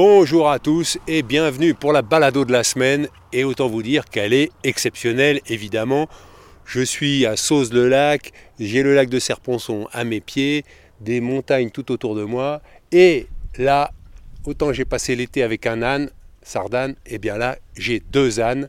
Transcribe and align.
Bonjour 0.00 0.48
à 0.48 0.60
tous 0.60 0.96
et 1.08 1.24
bienvenue 1.24 1.74
pour 1.74 1.92
la 1.92 2.02
balado 2.02 2.44
de 2.44 2.52
la 2.52 2.62
semaine. 2.62 3.08
Et 3.32 3.42
autant 3.42 3.66
vous 3.66 3.82
dire 3.82 4.04
qu'elle 4.04 4.32
est 4.32 4.52
exceptionnelle, 4.62 5.40
évidemment. 5.48 6.08
Je 6.64 6.82
suis 6.82 7.26
à 7.26 7.34
Sauce-le-Lac, 7.34 8.30
j'ai 8.60 8.84
le 8.84 8.94
lac 8.94 9.08
de 9.08 9.18
Serponçon 9.18 9.88
à 9.92 10.04
mes 10.04 10.20
pieds, 10.20 10.64
des 11.00 11.20
montagnes 11.20 11.70
tout 11.70 11.90
autour 11.90 12.14
de 12.14 12.22
moi. 12.22 12.62
Et 12.92 13.26
là, 13.56 13.90
autant 14.44 14.72
j'ai 14.72 14.84
passé 14.84 15.16
l'été 15.16 15.42
avec 15.42 15.66
un 15.66 15.82
âne, 15.82 16.10
Sardane, 16.42 16.94
et 17.04 17.18
bien 17.18 17.36
là, 17.36 17.58
j'ai 17.76 17.98
deux 17.98 18.38
ânes. 18.38 18.68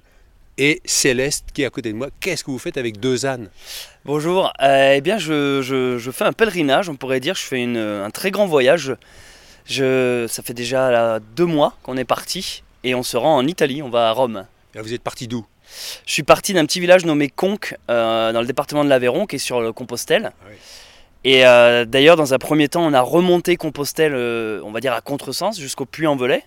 Et 0.57 0.82
Céleste 0.84 1.50
qui 1.54 1.61
est 1.61 1.66
à 1.66 1.70
côté 1.70 1.91
de 1.91 1.98
moi. 1.98 2.07
Qu'est-ce 2.20 2.43
que 2.43 2.50
vous 2.50 2.57
faites 2.57 2.77
avec 2.77 3.00
deux 3.00 3.27
ânes? 3.27 3.52
Bonjour, 4.04 4.52
euh, 4.64 4.96
eh 4.96 5.02
bien 5.02 5.20
je, 5.20 6.09
fais 6.11 6.25
un 6.25 6.34
pèlerinage, 6.34 6.89
on 6.89 6.96
pourrait 6.96 7.20
dire, 7.20 7.36
je 7.36 7.43
fais 7.46 7.64
un 7.64 8.09
très 8.09 8.32
grand 8.32 8.48
voyage. 8.48 8.96
Je, 9.65 10.25
ça 10.27 10.43
fait 10.43 10.53
déjà 10.53 10.91
là, 10.91 11.19
deux 11.35 11.45
mois 11.45 11.75
qu'on 11.83 11.97
est 11.97 12.05
parti 12.05 12.63
et 12.83 12.95
on 12.95 13.03
se 13.03 13.17
rend 13.17 13.36
en 13.36 13.45
Italie, 13.45 13.81
on 13.81 13.89
va 13.89 14.09
à 14.09 14.11
Rome. 14.11 14.45
Vous 14.75 14.93
êtes 14.93 15.04
parti 15.04 15.27
d'où? 15.27 15.45
Je 16.05 16.13
suis 16.13 16.23
parti 16.23 16.54
d'un 16.54 16.65
petit 16.65 16.79
village 16.79 17.05
nommé 17.05 17.29
Conques, 17.29 17.75
euh, 17.89 18.31
dans 18.31 18.41
le 18.41 18.47
département 18.47 18.83
de 18.83 18.89
l'Aveyron, 18.89 19.25
qui 19.25 19.36
est 19.36 19.39
sur 19.39 19.61
le 19.61 19.71
Compostelle. 19.71 20.31
Ah 20.41 20.45
oui. 20.50 20.55
Et 21.25 21.45
euh, 21.45 21.86
d'ailleurs, 21.86 22.15
dans 22.15 22.33
un 22.33 22.37
premier 22.37 22.69
temps, 22.69 22.86
on 22.86 22.93
a 22.93 23.01
remonté 23.01 23.57
Compostelle, 23.57 24.14
euh, 24.15 24.61
on 24.64 24.71
va 24.71 24.79
dire 24.79 24.93
à 24.93 25.01
contresens, 25.01 25.59
jusqu'au 25.59 25.86
Puy-en-Velay. 25.86 26.43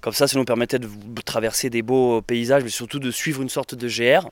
Comme 0.00 0.12
ça, 0.12 0.28
ça 0.28 0.38
nous 0.38 0.44
permettait 0.44 0.78
de 0.78 0.86
de 0.88 1.22
traverser 1.22 1.70
des 1.70 1.82
beaux 1.82 2.20
paysages, 2.20 2.62
mais 2.62 2.68
surtout 2.68 2.98
de 2.98 3.10
suivre 3.10 3.42
une 3.42 3.48
sorte 3.48 3.74
de 3.74 3.88
GR. 3.88 4.28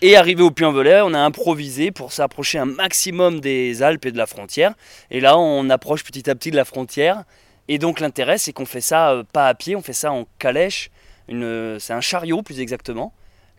Et 0.00 0.16
arrivé 0.16 0.42
au 0.42 0.50
Puy-en-Velay, 0.52 1.00
on 1.02 1.12
a 1.12 1.18
improvisé 1.18 1.90
pour 1.90 2.12
s'approcher 2.12 2.58
un 2.58 2.66
maximum 2.66 3.40
des 3.40 3.82
Alpes 3.82 4.06
et 4.06 4.12
de 4.12 4.18
la 4.18 4.26
frontière. 4.26 4.74
Et 5.10 5.18
là, 5.20 5.36
on 5.38 5.68
approche 5.70 6.04
petit 6.04 6.30
à 6.30 6.34
petit 6.36 6.50
de 6.52 6.56
la 6.56 6.64
frontière. 6.64 7.24
Et 7.66 7.78
donc, 7.78 7.98
l'intérêt, 7.98 8.38
c'est 8.38 8.52
qu'on 8.52 8.64
fait 8.66 8.80
ça 8.80 9.10
euh, 9.10 9.24
pas 9.32 9.48
à 9.48 9.54
pied, 9.54 9.74
on 9.74 9.82
fait 9.82 9.92
ça 9.92 10.12
en 10.12 10.26
calèche. 10.38 10.90
Une- 11.28 11.78
C'est 11.80 11.92
un 11.92 12.00
chariot, 12.00 12.42
plus 12.42 12.60
exactement. 12.60 13.12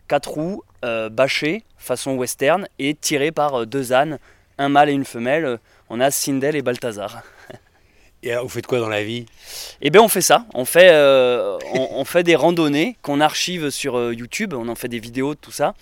Quatre 0.08 0.30
roues, 0.30 0.62
euh, 0.84 1.10
bâchées, 1.10 1.62
façon 1.76 2.14
western, 2.16 2.66
et 2.78 2.94
tiré 2.94 3.32
par 3.32 3.60
euh, 3.60 3.66
deux 3.66 3.92
ânes, 3.92 4.18
un 4.56 4.70
mâle 4.70 4.88
et 4.88 4.92
une 4.94 5.04
femelle. 5.04 5.58
On 5.90 6.00
a 6.00 6.10
Sindel 6.10 6.56
et 6.56 6.62
Balthazar. 6.62 7.22
Et 8.22 8.32
alors, 8.32 8.44
vous 8.44 8.50
faites 8.50 8.66
quoi 8.66 8.80
dans 8.80 8.88
la 8.90 9.02
vie? 9.02 9.24
Et 9.80 9.88
bien 9.88 10.02
on 10.02 10.08
fait 10.08 10.20
ça, 10.20 10.44
on 10.52 10.66
fait, 10.66 10.90
euh, 10.90 11.56
on, 11.72 11.88
on 11.92 12.04
fait 12.04 12.22
des 12.22 12.36
randonnées 12.36 12.98
qu'on 13.00 13.18
archive 13.18 13.70
sur 13.70 13.96
euh, 13.96 14.12
YouTube, 14.14 14.52
on 14.52 14.68
en 14.68 14.74
fait 14.74 14.88
des 14.88 14.98
vidéos 14.98 15.34
de 15.34 15.38
tout 15.40 15.52
ça. 15.52 15.72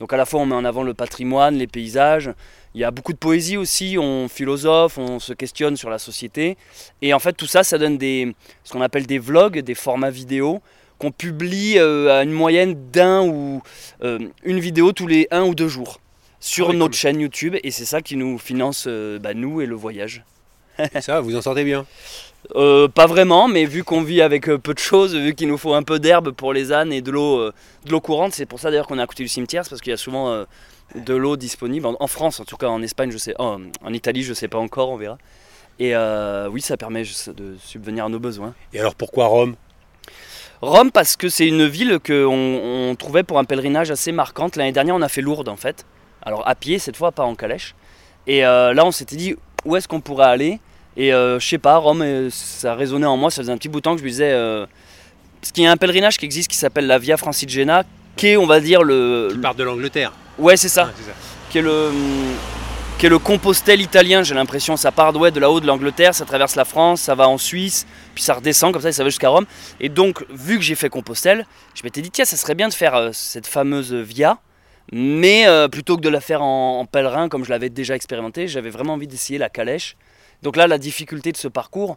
Donc 0.00 0.12
à 0.12 0.16
la 0.16 0.24
fois 0.24 0.40
on 0.40 0.46
met 0.46 0.54
en 0.54 0.64
avant 0.64 0.82
le 0.82 0.94
patrimoine, 0.94 1.56
les 1.56 1.66
paysages, 1.66 2.32
il 2.74 2.80
y 2.80 2.84
a 2.84 2.90
beaucoup 2.90 3.12
de 3.12 3.18
poésie 3.18 3.56
aussi, 3.56 3.96
on 3.98 4.28
philosophe, 4.28 4.96
on 4.98 5.18
se 5.18 5.32
questionne 5.34 5.76
sur 5.76 5.90
la 5.90 5.98
société. 5.98 6.56
Et 7.02 7.12
en 7.12 7.18
fait 7.18 7.34
tout 7.34 7.46
ça, 7.46 7.62
ça 7.62 7.76
donne 7.78 7.98
des, 7.98 8.34
ce 8.64 8.72
qu'on 8.72 8.80
appelle 8.80 9.06
des 9.06 9.18
vlogs, 9.18 9.58
des 9.60 9.74
formats 9.74 10.10
vidéo 10.10 10.62
qu'on 10.98 11.10
publie 11.12 11.78
euh, 11.78 12.20
à 12.20 12.22
une 12.24 12.32
moyenne 12.32 12.76
d'un 12.92 13.22
ou 13.22 13.62
euh, 14.02 14.18
une 14.44 14.60
vidéo 14.60 14.92
tous 14.92 15.06
les 15.06 15.26
un 15.30 15.44
ou 15.44 15.54
deux 15.54 15.68
jours 15.68 15.98
sur 16.40 16.68
Ah 16.68 16.70
oui, 16.70 16.76
notre 16.76 16.92
cool. 16.92 16.98
chaîne 16.98 17.20
YouTube 17.20 17.56
et 17.62 17.70
c'est 17.70 17.86
ça 17.86 18.02
qui 18.02 18.16
nous 18.16 18.38
finance 18.38 18.84
euh, 18.86 19.18
bah, 19.18 19.34
nous 19.34 19.60
et 19.60 19.66
le 19.66 19.74
voyage. 19.74 20.24
Ça, 21.00 21.14
va, 21.14 21.20
vous 21.20 21.36
en 21.36 21.42
sortez 21.42 21.64
bien 21.64 21.86
Euh, 22.56 22.88
pas 22.88 23.06
vraiment, 23.06 23.48
mais 23.48 23.64
vu 23.64 23.84
qu'on 23.84 24.02
vit 24.02 24.22
avec 24.22 24.48
euh, 24.48 24.58
peu 24.58 24.74
de 24.74 24.78
choses, 24.78 25.14
vu 25.14 25.34
qu'il 25.34 25.48
nous 25.48 25.58
faut 25.58 25.74
un 25.74 25.82
peu 25.82 25.98
d'herbe 25.98 26.32
pour 26.32 26.52
les 26.52 26.72
ânes 26.72 26.92
et 26.92 27.02
de 27.02 27.10
l'eau, 27.10 27.38
euh, 27.38 27.52
de 27.84 27.92
l'eau 27.92 28.00
courante, 28.00 28.32
c'est 28.32 28.46
pour 28.46 28.58
ça 28.58 28.70
d'ailleurs 28.70 28.86
qu'on 28.86 28.98
est 28.98 29.02
à 29.02 29.06
côté 29.06 29.22
du 29.22 29.28
cimetière, 29.28 29.64
c'est 29.64 29.70
parce 29.70 29.82
qu'il 29.82 29.90
y 29.90 29.94
a 29.94 29.98
souvent 29.98 30.30
euh, 30.30 30.44
de 30.94 31.14
l'eau 31.14 31.36
disponible 31.36 31.86
en, 31.86 31.96
en 32.00 32.06
France, 32.06 32.40
en 32.40 32.44
tout 32.44 32.56
cas 32.56 32.68
en 32.68 32.82
Espagne, 32.82 33.10
je 33.10 33.18
sais, 33.18 33.34
oh, 33.38 33.58
en 33.82 33.92
Italie, 33.92 34.22
je 34.22 34.34
sais 34.34 34.48
pas 34.48 34.58
encore, 34.58 34.90
on 34.90 34.96
verra. 34.96 35.18
Et 35.78 35.94
oui, 36.50 36.60
ça 36.60 36.76
permet 36.76 37.04
de 37.04 37.56
subvenir 37.64 38.04
à 38.04 38.08
nos 38.10 38.18
besoins. 38.18 38.52
Et 38.74 38.80
alors, 38.80 38.94
pourquoi 38.94 39.28
Rome? 39.28 39.54
Rome, 40.60 40.90
parce 40.90 41.16
que 41.16 41.30
c'est 41.30 41.48
une 41.48 41.66
ville 41.66 42.00
que 42.00 42.26
on, 42.26 42.90
on 42.90 42.94
trouvait 42.96 43.22
pour 43.22 43.38
un 43.38 43.44
pèlerinage 43.44 43.90
assez 43.90 44.12
marquante. 44.12 44.56
L'année 44.56 44.72
dernière, 44.72 44.94
on 44.94 45.00
a 45.00 45.08
fait 45.08 45.22
Lourdes 45.22 45.48
en 45.48 45.56
fait. 45.56 45.86
Alors 46.20 46.46
à 46.46 46.54
pied 46.54 46.78
cette 46.78 46.96
fois, 46.96 47.12
pas 47.12 47.24
en 47.24 47.34
calèche. 47.34 47.74
Et 48.26 48.44
euh, 48.44 48.74
là, 48.74 48.84
on 48.84 48.90
s'était 48.90 49.16
dit 49.16 49.36
où 49.64 49.74
est-ce 49.74 49.88
qu'on 49.88 50.02
pourrait 50.02 50.26
aller? 50.26 50.60
Et 50.96 51.12
euh, 51.12 51.38
je 51.38 51.46
sais 51.46 51.58
pas, 51.58 51.76
Rome, 51.76 52.02
euh, 52.02 52.28
ça 52.30 52.74
résonnait 52.74 53.06
en 53.06 53.16
moi. 53.16 53.30
Ça 53.30 53.42
faisait 53.42 53.52
un 53.52 53.56
petit 53.56 53.68
bout 53.68 53.78
de 53.78 53.84
temps 53.84 53.94
que 53.94 54.00
je 54.00 54.04
me 54.04 54.10
disais. 54.10 54.32
euh, 54.32 54.66
parce 55.40 55.52
qu'il 55.52 55.64
y 55.64 55.66
a 55.66 55.70
un 55.72 55.76
pèlerinage 55.76 56.18
qui 56.18 56.26
existe 56.26 56.50
qui 56.50 56.56
s'appelle 56.56 56.86
la 56.86 56.98
Via 56.98 57.16
Francigena, 57.16 57.84
qui 58.16 58.28
est, 58.28 58.36
on 58.36 58.46
va 58.46 58.60
dire, 58.60 58.82
le. 58.82 59.28
Qui 59.32 59.38
part 59.38 59.54
de 59.54 59.64
l'Angleterre. 59.64 60.12
Ouais, 60.38 60.56
c'est 60.56 60.68
ça 60.68 60.86
ça. 60.86 61.12
qui 61.50 61.58
est 61.58 61.62
le, 61.62 61.90
qui 62.98 63.06
est 63.06 63.08
le 63.08 63.18
Compostelle 63.18 63.80
italien, 63.80 64.22
j'ai 64.22 64.34
l'impression. 64.34 64.76
Ça 64.76 64.92
part 64.92 65.16
ouais, 65.16 65.30
de 65.30 65.40
là-haut 65.40 65.60
de 65.60 65.66
l'Angleterre, 65.66 66.14
ça 66.14 66.26
traverse 66.26 66.56
la 66.56 66.66
France, 66.66 67.00
ça 67.00 67.14
va 67.14 67.28
en 67.28 67.38
Suisse, 67.38 67.86
puis 68.14 68.22
ça 68.22 68.34
redescend 68.34 68.72
comme 68.72 68.82
ça 68.82 68.90
et 68.90 68.92
ça 68.92 69.02
va 69.02 69.08
jusqu'à 69.08 69.30
Rome. 69.30 69.46
Et 69.80 69.88
donc, 69.88 70.24
vu 70.30 70.58
que 70.58 70.62
j'ai 70.62 70.74
fait 70.74 70.90
Compostelle, 70.90 71.46
je 71.74 71.82
m'étais 71.84 72.02
dit, 72.02 72.10
tiens, 72.10 72.26
ça 72.26 72.36
serait 72.36 72.54
bien 72.54 72.68
de 72.68 72.74
faire 72.74 72.94
euh, 72.94 73.10
cette 73.12 73.46
fameuse 73.46 73.94
via, 73.94 74.38
mais 74.92 75.46
euh, 75.46 75.68
plutôt 75.68 75.96
que 75.96 76.02
de 76.02 76.10
la 76.10 76.20
faire 76.20 76.42
en, 76.42 76.80
en 76.80 76.84
pèlerin 76.84 77.30
comme 77.30 77.44
je 77.44 77.50
l'avais 77.50 77.70
déjà 77.70 77.94
expérimenté, 77.94 78.48
j'avais 78.48 78.70
vraiment 78.70 78.94
envie 78.94 79.06
d'essayer 79.06 79.38
la 79.38 79.48
calèche. 79.48 79.96
Donc 80.42 80.56
là, 80.56 80.66
la 80.66 80.78
difficulté 80.78 81.32
de 81.32 81.36
ce 81.36 81.48
parcours, 81.48 81.96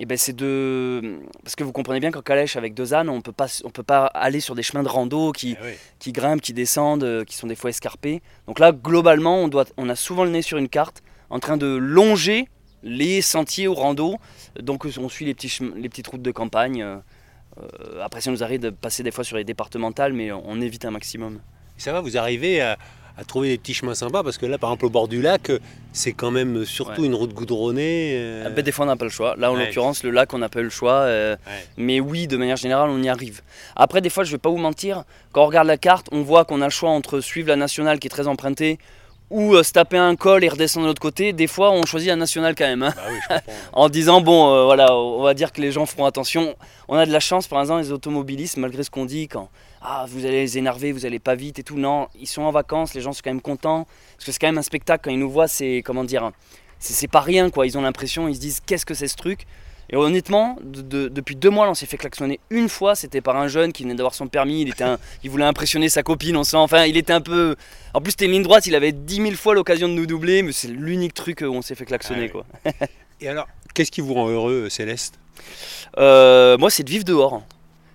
eh 0.00 0.06
ben, 0.06 0.16
c'est 0.16 0.34
de. 0.36 1.18
Parce 1.42 1.56
que 1.56 1.64
vous 1.64 1.72
comprenez 1.72 1.98
bien 2.00 2.10
qu'en 2.10 2.22
calèche, 2.22 2.56
avec 2.56 2.74
deux 2.74 2.94
ânes, 2.94 3.08
on 3.08 3.20
peut 3.20 3.32
pas, 3.32 3.46
on 3.64 3.70
peut 3.70 3.82
pas 3.82 4.06
aller 4.06 4.40
sur 4.40 4.54
des 4.54 4.62
chemins 4.62 4.82
de 4.82 4.88
rando 4.88 5.32
qui, 5.32 5.56
oui. 5.62 5.72
qui 5.98 6.12
grimpent, 6.12 6.40
qui 6.40 6.52
descendent, 6.52 7.02
euh, 7.04 7.24
qui 7.24 7.34
sont 7.34 7.46
des 7.48 7.56
fois 7.56 7.70
escarpés. 7.70 8.22
Donc 8.46 8.58
là, 8.60 8.70
globalement, 8.72 9.38
on, 9.42 9.48
doit, 9.48 9.64
on 9.76 9.88
a 9.88 9.96
souvent 9.96 10.24
le 10.24 10.30
nez 10.30 10.42
sur 10.42 10.56
une 10.58 10.68
carte 10.68 11.02
en 11.30 11.40
train 11.40 11.56
de 11.56 11.66
longer 11.66 12.48
les 12.84 13.22
sentiers 13.22 13.66
au 13.66 13.74
rando. 13.74 14.16
Donc 14.60 14.86
euh, 14.86 14.90
on 14.98 15.08
suit 15.08 15.24
les, 15.24 15.34
petits 15.34 15.48
chem- 15.48 15.74
les 15.74 15.88
petites 15.88 16.06
routes 16.06 16.22
de 16.22 16.30
campagne. 16.30 16.80
euh, 16.82 16.98
après, 18.02 18.20
ça 18.20 18.30
nous 18.30 18.44
arrive 18.44 18.60
de 18.60 18.70
passer 18.70 19.02
des 19.02 19.10
fois 19.10 19.24
sur 19.24 19.36
les 19.36 19.42
départementales, 19.44 20.12
mais 20.12 20.30
on 20.30 20.60
évite 20.60 20.84
un 20.84 20.92
maximum. 20.92 21.40
Ça 21.76 21.92
va, 21.92 22.00
vous 22.00 22.16
arrivez 22.16 22.60
à, 22.60 22.76
à 23.18 23.24
trouver 23.24 23.48
des 23.48 23.58
petits 23.58 23.74
chemins 23.74 23.94
sympas 23.96 24.22
parce 24.22 24.38
que 24.38 24.46
là, 24.46 24.58
par 24.58 24.70
exemple, 24.70 24.86
au 24.86 24.90
bord 24.90 25.08
du 25.08 25.20
lac, 25.20 25.50
euh, 25.50 25.58
c'est 25.92 26.12
quand 26.12 26.30
même 26.30 26.64
surtout 26.64 27.00
Ouais. 27.02 27.06
une 27.08 27.14
route 27.16 27.34
goudronnée. 27.34 28.12
euh, 28.14 28.48
ben, 28.50 28.62
des 28.64 28.70
fois, 28.70 28.84
on 28.84 28.88
n'a 28.88 28.94
pas 28.96 29.04
le 29.06 29.10
choix. 29.10 29.34
Là, 29.36 29.50
en 29.50 29.56
Ouais. 29.56 29.66
l'occurrence, 29.66 30.04
le 30.04 30.10
lac, 30.10 30.32
on 30.34 30.38
n'a 30.38 30.48
pas 30.48 30.60
eu 30.60 30.64
le 30.64 30.70
choix. 30.70 30.92
euh, 30.92 31.34
Ouais. 31.46 31.66
Mais 31.76 31.98
oui, 32.00 32.28
de 32.28 32.36
manière 32.36 32.56
générale, 32.56 32.90
on 32.90 33.02
y 33.02 33.08
arrive. 33.08 33.40
Après, 33.74 34.00
des 34.00 34.08
fois, 34.10 34.22
je 34.22 34.30
vais 34.30 34.38
pas 34.38 34.50
vous 34.50 34.56
mentir, 34.58 35.02
quand 35.32 35.42
on 35.42 35.46
regarde 35.46 35.66
la 35.66 35.76
carte, 35.78 36.06
on 36.12 36.22
voit 36.22 36.44
qu'on 36.44 36.60
a 36.62 36.66
le 36.66 36.70
choix 36.70 36.90
entre 36.90 37.18
suivre 37.20 37.48
la 37.48 37.56
nationale 37.56 37.98
qui 37.98 38.06
est 38.06 38.10
très 38.10 38.28
empruntée 38.28 38.78
ou 39.30 39.54
euh, 39.56 39.62
se 39.64 39.72
taper 39.72 39.98
un 39.98 40.14
col 40.16 40.42
et 40.44 40.48
redescendre 40.48 40.84
de 40.86 40.90
l'autre 40.90 41.02
côté. 41.02 41.32
Des 41.32 41.48
fois, 41.48 41.72
on 41.72 41.84
choisit 41.84 42.08
la 42.08 42.16
nationale 42.16 42.54
quand 42.56 42.64
même. 42.66 42.82
hein. 42.84 42.94
Bah 42.96 43.02
oui, 43.10 43.18
je 43.28 43.52
en 43.72 43.88
disant, 43.88 44.20
bon, 44.20 44.54
euh, 44.54 44.64
voilà, 44.64 44.94
on 44.96 45.22
va 45.22 45.34
dire 45.34 45.52
que 45.52 45.60
les 45.60 45.72
gens 45.72 45.84
feront 45.86 46.06
attention. 46.06 46.54
On 46.88 46.96
a 46.96 47.04
de 47.04 47.12
la 47.12 47.20
chance, 47.20 47.48
par 47.48 47.60
exemple, 47.60 47.82
les 47.82 47.90
automobilistes, 47.92 48.56
malgré 48.58 48.84
ce 48.84 48.90
qu'on 48.90 49.04
dit, 49.06 49.26
quand 49.28 49.48
ah, 49.82 50.06
vous 50.08 50.24
allez 50.26 50.40
les 50.42 50.58
énerver, 50.58 50.92
vous 50.92 51.06
allez 51.06 51.18
pas 51.18 51.34
vite 51.34 51.58
et 51.58 51.62
tout. 51.62 51.76
Non, 51.76 52.08
ils 52.18 52.26
sont 52.26 52.42
en 52.42 52.50
vacances, 52.50 52.94
les 52.94 53.00
gens 53.00 53.12
sont 53.12 53.20
quand 53.22 53.30
même 53.30 53.40
contents. 53.40 53.86
Parce 54.16 54.24
que 54.26 54.32
c'est 54.32 54.38
quand 54.38 54.48
même 54.48 54.58
un 54.58 54.62
spectacle, 54.62 55.04
quand 55.04 55.10
ils 55.10 55.18
nous 55.18 55.30
voient, 55.30 55.48
c'est, 55.48 55.82
comment 55.84 56.04
dire, 56.04 56.30
c'est, 56.80 57.08
pas 57.08 57.20
rien, 57.20 57.50
quoi. 57.50 57.66
Ils 57.66 57.76
ont 57.78 57.82
l'impression, 57.82 58.28
ils 58.28 58.34
se 58.36 58.40
disent, 58.40 58.60
qu'est-ce 58.64 58.86
que 58.86 58.94
c'est 58.94 59.08
ce 59.08 59.16
truc? 59.16 59.46
Et 59.90 59.96
honnêtement, 59.96 60.58
de- 60.62 60.82
de- 60.82 61.08
depuis 61.08 61.34
deux 61.34 61.48
mois, 61.48 61.64
là, 61.64 61.70
on 61.70 61.74
s'est 61.74 61.86
fait 61.86 61.96
klaxonner 61.96 62.40
une 62.50 62.68
fois. 62.68 62.94
C'était 62.94 63.22
par 63.22 63.36
un 63.36 63.48
jeune 63.48 63.72
qui 63.72 63.84
venait 63.84 63.94
d'avoir 63.94 64.12
son 64.14 64.28
permis. 64.28 64.60
Il, 64.60 64.68
était 64.68 64.84
un- 64.84 64.98
il 65.24 65.30
voulait 65.30 65.46
impressionner 65.46 65.88
sa 65.88 66.02
copine, 66.02 66.36
on 66.36 66.44
sent. 66.44 66.58
Enfin, 66.58 66.84
il 66.84 66.96
était 66.98 67.12
un 67.14 67.22
peu. 67.22 67.56
En 67.94 68.02
plus, 68.02 68.10
c'était 68.10 68.26
une 68.26 68.32
ligne 68.32 68.42
droite. 68.42 68.66
Il 68.66 68.74
avait 68.74 68.92
10 68.92 69.16
000 69.16 69.30
fois 69.32 69.54
l'occasion 69.54 69.88
de 69.88 69.94
nous 69.94 70.04
doubler, 70.06 70.42
mais 70.42 70.52
c'est 70.52 70.68
l'unique 70.68 71.14
truc 71.14 71.40
où 71.40 71.46
on 71.54 71.62
s'est 71.62 71.74
fait 71.74 71.86
klaxonner, 71.86 72.30
Ah 72.34 72.38
oui. 72.66 72.72
quoi. 72.72 72.86
Et 73.22 73.28
alors, 73.28 73.48
qu'est-ce 73.74 73.90
qui 73.90 74.02
vous 74.02 74.12
rend 74.12 74.28
heureux, 74.28 74.64
euh, 74.66 74.68
Céleste? 74.68 75.18
Euh, 75.96 76.58
moi, 76.58 76.68
c'est 76.70 76.82
de 76.82 76.90
vivre 76.90 77.04
dehors. 77.04 77.42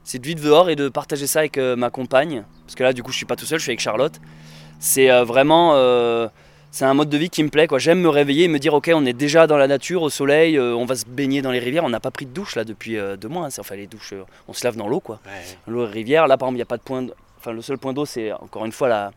C'est 0.04 0.20
de 0.20 0.28
vivre 0.28 0.44
dehors 0.44 0.70
et 0.70 0.76
de 0.76 0.90
partager 0.90 1.28
ça 1.28 1.40
avec 1.40 1.58
euh, 1.58 1.76
ma 1.76 1.90
compagne. 1.90 2.44
Parce 2.66 2.76
que 2.76 2.84
là, 2.84 2.94
du 2.94 3.04
coup, 3.04 3.12
je 3.12 3.18
suis 3.18 3.26
pas 3.26 3.36
tout 3.36 3.46
seul, 3.46 3.60
je 3.60 3.64
suis 3.64 3.72
avec 3.72 3.80
Charlotte. 3.80 4.20
C'est 4.80 5.10
euh, 5.12 5.24
vraiment. 5.24 5.72
euh, 5.76 6.28
c'est 6.72 6.86
un 6.86 6.94
mode 6.96 7.10
de 7.10 7.18
vie 7.18 7.30
qui 7.30 7.44
me 7.44 7.50
plaît. 7.50 7.68
quoi. 7.68 7.78
J'aime 7.78 8.00
me 8.02 8.10
réveiller 8.10 8.46
et 8.46 8.48
me 8.48 8.58
dire, 8.58 8.74
ok, 8.74 8.90
on 8.96 9.06
est 9.06 9.14
déjà 9.14 9.46
dans 9.46 9.58
la 9.58 9.68
nature, 9.68 10.02
au 10.02 10.10
soleil, 10.10 10.58
euh, 10.58 10.74
on 10.76 10.86
va 10.86 10.96
se 10.96 11.06
baigner 11.06 11.44
dans 11.44 11.52
les 11.52 11.60
rivières. 11.60 11.84
On 11.84 11.90
n'a 11.90 12.00
pas 12.00 12.10
pris 12.10 12.26
de 12.26 12.32
douche 12.32 12.56
là 12.56 12.64
depuis 12.64 12.98
euh, 12.98 13.16
deux 13.16 13.28
mois. 13.28 13.46
hein. 13.46 13.50
Enfin, 13.60 13.76
les 13.76 13.86
douches, 13.86 14.14
euh, 14.14 14.24
on 14.48 14.54
se 14.54 14.66
lave 14.66 14.76
dans 14.76 14.88
l'eau, 14.88 15.00
quoi. 15.00 15.20
L'eau 15.68 15.86
et 15.86 15.90
rivière. 15.90 16.28
Là, 16.28 16.36
par 16.36 16.48
exemple, 16.48 16.56
il 16.56 16.60
n'y 16.60 16.62
a 16.64 16.66
pas 16.66 16.78
de 16.78 16.82
point. 16.84 17.04
d'- 17.04 17.14
Enfin, 17.40 17.52
le 17.54 17.62
seul 17.62 17.78
point 17.78 17.94
d'eau, 17.94 18.06
c'est 18.06 18.32
encore 18.32 18.66
une 18.66 18.72
fois 18.72 18.88
la 18.90 19.12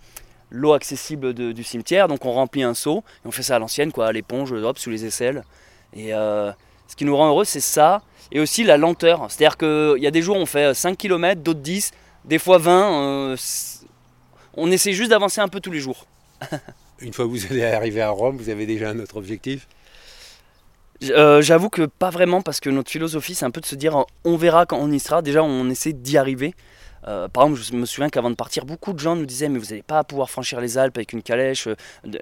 l'eau 0.51 0.75
accessible 0.75 1.33
de- 1.33 1.53
du 1.53 1.65
cimetière. 1.65 2.07
Donc, 2.09 2.25
on 2.27 2.33
remplit 2.33 2.63
un 2.63 2.75
seau 2.75 2.99
et 3.25 3.29
on 3.29 3.31
fait 3.33 3.43
ça 3.43 3.57
à 3.57 3.59
l'ancienne, 3.59 3.91
quoi, 3.91 4.07
à 4.09 4.13
l'éponge, 4.13 4.53
hop, 4.53 4.79
sous 4.79 4.91
les 4.91 5.05
aisselles. 5.07 5.43
Et 5.97 6.13
ce 6.89 6.97
qui 6.97 7.05
nous 7.05 7.17
rend 7.17 7.29
heureux, 7.29 7.45
c'est 7.45 7.61
ça. 7.61 8.03
Et 8.33 8.41
aussi 8.41 8.65
la 8.65 8.77
lenteur. 8.77 9.27
C'est-à-dire 9.31 9.57
qu'il 9.57 10.03
y 10.03 10.07
a 10.07 10.11
des 10.11 10.23
jours, 10.23 10.37
on 10.37 10.47
fait 10.47 10.75
5 10.75 10.97
km, 10.99 11.41
d'autres 11.43 11.61
10, 11.61 11.93
des 12.25 12.39
fois 12.39 12.59
20. 12.59 13.03
euh, 13.03 13.37
on 14.55 14.71
essaie 14.71 14.93
juste 14.93 15.11
d'avancer 15.11 15.41
un 15.41 15.49
peu 15.49 15.61
tous 15.61 15.71
les 15.71 15.81
jours. 15.81 16.07
Une 17.01 17.13
fois 17.13 17.27
que 17.27 17.31
vous 17.31 17.47
allez 17.51 17.65
arriver 17.65 18.01
à 18.01 18.11
Rome, 18.11 18.37
vous 18.39 18.49
avez 18.49 18.67
déjà 18.67 18.91
un 18.91 18.99
autre 18.99 19.17
objectif? 19.19 19.69
Euh, 21.05 21.43
J'avoue 21.43 21.69
que 21.69 21.83
pas 21.83 22.11
vraiment, 22.11 22.41
parce 22.41 22.59
que 22.59 22.71
notre 22.71 22.91
philosophie, 22.91 23.35
c'est 23.35 23.45
un 23.45 23.51
peu 23.51 23.61
de 23.61 23.67
se 23.67 23.75
dire, 23.75 23.97
euh, 23.99 24.03
on 24.25 24.37
verra 24.37 24.65
quand 24.65 24.79
on 24.79 24.91
y 24.91 24.99
sera. 24.99 25.21
Déjà, 25.23 25.43
on 25.43 25.69
essaie 25.69 25.93
d'y 25.93 26.17
arriver. 26.17 26.55
Euh, 27.09 27.29
par 27.29 27.45
exemple, 27.45 27.63
je 27.63 27.73
me 27.77 27.87
souviens 27.87 28.09
qu'avant 28.09 28.31
de 28.31 28.35
partir, 28.35 28.65
beaucoup 28.65 28.93
de 28.93 28.99
gens 28.99 29.15
nous 29.15 29.27
disaient 29.27 29.49
mais 29.49 29.59
vous 29.59 29.67
n'allez 29.67 29.83
pas 29.83 30.03
pouvoir 30.05 30.29
franchir 30.29 30.61
les 30.61 30.77
Alpes 30.77 30.97
avec 30.97 31.13
une 31.13 31.23
calèche 31.23 31.69
euh, 31.69 31.77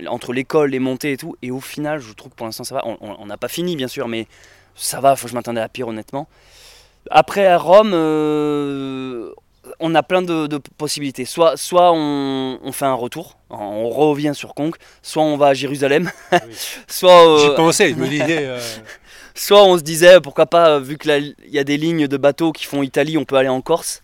entre 0.09 0.33
l'école, 0.33 0.71
les 0.71 0.79
montées 0.79 1.13
et 1.13 1.17
tout. 1.17 1.37
Et 1.43 1.51
au 1.51 1.61
final, 1.61 2.01
je 2.01 2.13
trouve 2.13 2.33
que 2.33 2.37
pour 2.37 2.47
l'instant 2.47 2.65
ça 2.65 2.75
va. 2.75 2.83
On- 2.87 3.27
n'a 3.27 3.37
pas 3.39 3.49
fini 3.49 3.77
bien 3.77 3.89
sûr, 3.89 4.09
mais 4.09 4.27
ça 4.75 5.01
va. 5.01 5.17
Faut 5.17 5.25
que 5.25 5.31
je 5.31 5.35
m'attendais 5.35 5.61
à 5.63 5.69
pire 5.69 5.89
honnêtement. 5.89 6.29
Après, 7.11 7.47
à 7.47 7.59
Rome, 7.59 7.93
euh, 7.95 9.31
on 9.81 9.95
a 9.95 10.03
plein 10.03 10.23
de, 10.23 10.47
de 10.47 10.59
possibilités. 10.77 11.25
Soit, 11.25 11.57
soit 11.57 11.93
on, 11.93 12.59
on 12.63 12.73
fait 12.73 12.85
un 12.85 12.95
retour, 12.95 13.39
on 13.51 13.89
revient 13.89 14.33
sur 14.35 14.55
Conques, 14.55 14.77
soit 15.03 15.23
on 15.23 15.37
va 15.37 15.49
à 15.49 15.55
Jérusalem, 15.55 16.11
Oui. 16.33 16.39
soit, 16.89 17.39
J'y 17.41 17.55
pensais, 17.57 17.91
je 17.91 17.95
me 17.97 18.07
disais. 18.09 18.49
soit 19.35 19.65
on 19.65 19.77
se 19.79 19.83
disait 19.83 20.21
pourquoi 20.21 20.47
pas, 20.47 20.79
vu 20.79 20.97
que 20.99 21.09
il 21.19 21.35
y 21.51 21.59
a 21.59 21.65
des 21.65 21.77
lignes 21.77 22.07
de 22.07 22.17
bateaux 22.17 22.53
qui 22.53 22.65
font 22.67 22.83
Italie, 22.83 23.17
on 23.19 23.25
peut 23.25 23.37
aller 23.37 23.49
en 23.49 23.61
Corse. 23.61 24.03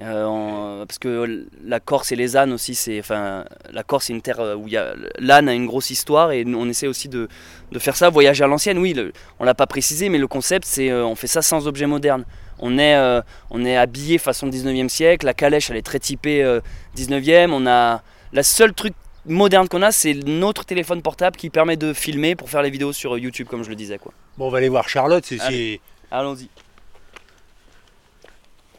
Euh, 0.00 0.24
en- 0.26 0.86
parce 0.86 0.98
que 1.00 1.46
la 1.64 1.80
Corse 1.80 2.12
et 2.12 2.16
les 2.16 2.36
ânes 2.36 2.52
aussi, 2.52 2.76
c'est, 2.76 3.00
enfin, 3.00 3.44
la 3.72 3.82
Corse 3.82 4.04
c'est 4.06 4.12
une 4.12 4.22
terre 4.22 4.38
euh, 4.38 4.54
où 4.54 4.68
il 4.68 4.72
y 4.74 4.76
a 4.76 4.94
l'âne 5.18 5.48
a 5.48 5.54
une 5.54 5.66
grosse 5.66 5.90
histoire 5.90 6.30
et 6.30 6.44
on 6.46 6.68
essaie 6.68 6.86
aussi 6.86 7.08
de, 7.08 7.26
de 7.72 7.78
faire 7.80 7.96
ça, 7.96 8.08
voyager 8.08 8.44
à 8.44 8.46
l'ancienne. 8.46 8.78
Oui, 8.78 8.92
le- 8.94 9.12
on 9.40 9.44
l'a 9.44 9.54
pas 9.54 9.66
précisé, 9.66 10.08
mais 10.08 10.18
le 10.18 10.28
concept 10.28 10.64
c'est, 10.66 10.90
euh, 10.90 11.04
on 11.04 11.16
fait 11.16 11.26
ça 11.26 11.42
sans 11.42 11.66
objet 11.66 11.86
moderne. 11.86 12.24
On 12.60 12.78
est, 12.78 12.94
euh, 12.94 13.20
on 13.50 13.64
est 13.64 13.76
habillé 13.76 14.18
façon 14.18 14.46
19e 14.46 14.88
siècle. 14.88 15.26
La 15.26 15.34
calèche, 15.34 15.68
elle 15.70 15.76
est 15.76 15.82
très 15.82 15.98
typée 15.98 16.44
euh, 16.44 16.60
19e. 16.96 17.52
On 17.52 17.66
a 17.66 18.02
la 18.32 18.42
seule 18.44 18.74
truc 18.74 18.94
moderne 19.26 19.68
qu'on 19.68 19.82
a, 19.82 19.90
c'est 19.90 20.14
notre 20.14 20.64
téléphone 20.64 21.02
portable 21.02 21.36
qui 21.36 21.50
permet 21.50 21.76
de 21.76 21.92
filmer 21.92 22.36
pour 22.36 22.48
faire 22.50 22.62
les 22.62 22.70
vidéos 22.70 22.92
sur 22.92 23.18
YouTube, 23.18 23.48
comme 23.48 23.64
je 23.64 23.68
le 23.68 23.74
disais. 23.76 23.98
Quoi. 23.98 24.12
Bon, 24.36 24.46
on 24.46 24.50
va 24.50 24.58
aller 24.58 24.68
voir 24.68 24.88
Charlotte, 24.88 25.24
c'est-. 25.24 25.80
Allons-y. 26.10 26.48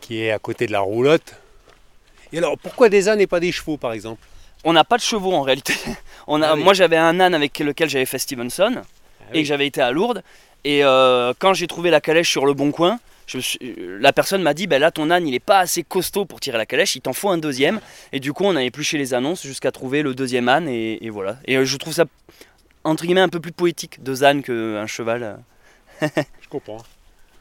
Qui 0.10 0.24
est 0.24 0.32
à 0.32 0.40
côté 0.40 0.66
de 0.66 0.72
la 0.72 0.80
roulotte. 0.80 1.36
Et 2.34 2.40
alors, 2.40 2.58
pourquoi 2.58 2.90
des 2.90 3.08
ânes 3.10 3.22
et 3.22 3.28
pas 3.28 3.40
des 3.40 3.52
chevaux, 3.52 3.78
par 3.78 3.94
exemple? 3.94 4.20
On 4.64 4.74
n'a 4.74 4.84
pas 4.84 4.98
de 4.98 5.04
chevaux 5.04 5.34
en 5.34 5.44
réalité. 5.44 5.74
On 6.28 6.42
a, 6.42 6.48
Ah 6.48 6.56
oui. 6.56 6.64
Moi 6.64 6.74
j'avais 6.74 6.98
un 6.98 7.20
âne 7.20 7.36
avec 7.36 7.60
lequel 7.60 7.90
j'avais 7.92 8.08
fait 8.08 8.18
Stevenson 8.18 8.74
Ah 8.82 9.26
et 9.36 9.44
que 9.44 9.48
j'avais 9.48 9.68
été 9.68 9.82
à 9.82 9.92
Lourdes. 9.92 10.24
Et 10.64 10.84
euh, 10.84 11.32
quand 11.38 11.54
j'ai 11.54 11.68
trouvé 11.68 11.92
la 11.92 12.02
calèche 12.02 12.28
sur 12.30 12.48
le 12.48 12.54
bon 12.54 12.72
coin, 12.72 13.00
je 13.28 13.38
me 13.38 13.42
suis- 13.44 13.60
euh, 13.62 14.00
la 14.02 14.12
personne 14.14 14.42
m'a 14.42 14.56
dit 14.56 14.66
ben 14.66 14.80
là 14.82 14.90
ton 14.92 15.12
âne 15.12 15.28
il 15.28 15.36
est 15.36 15.40
pas 15.40 15.60
assez 15.60 15.84
costaud 15.84 16.26
pour 16.26 16.40
tirer 16.40 16.58
la 16.58 16.66
calèche, 16.66 16.96
il 16.96 17.02
t'en 17.02 17.14
faut 17.14 17.30
un 17.30 17.38
deuxième. 17.38 17.80
Et 18.12 18.20
du 18.20 18.34
coup 18.34 18.46
on 18.46 18.56
a 18.56 18.64
épluché 18.64 18.98
les 18.98 19.14
annonces 19.14 19.44
jusqu'à 19.44 19.72
trouver 19.72 20.02
le 20.02 20.14
deuxième 20.16 20.50
âne 20.50 20.68
et, 20.68 21.06
et 21.06 21.10
voilà. 21.12 21.38
Et 21.46 21.56
euh, 21.56 21.66
je 21.66 21.78
trouve 21.78 21.94
ça 21.94 22.06
entre 22.84 23.06
guillemets 23.06 23.22
un 23.22 23.30
peu 23.30 23.40
plus 23.40 23.52
poétique 23.54 24.02
deux 24.04 24.24
ânes 24.24 24.42
qu'un 24.42 24.88
cheval. 24.88 25.40
Je 26.02 26.08
comprends. 26.50 26.80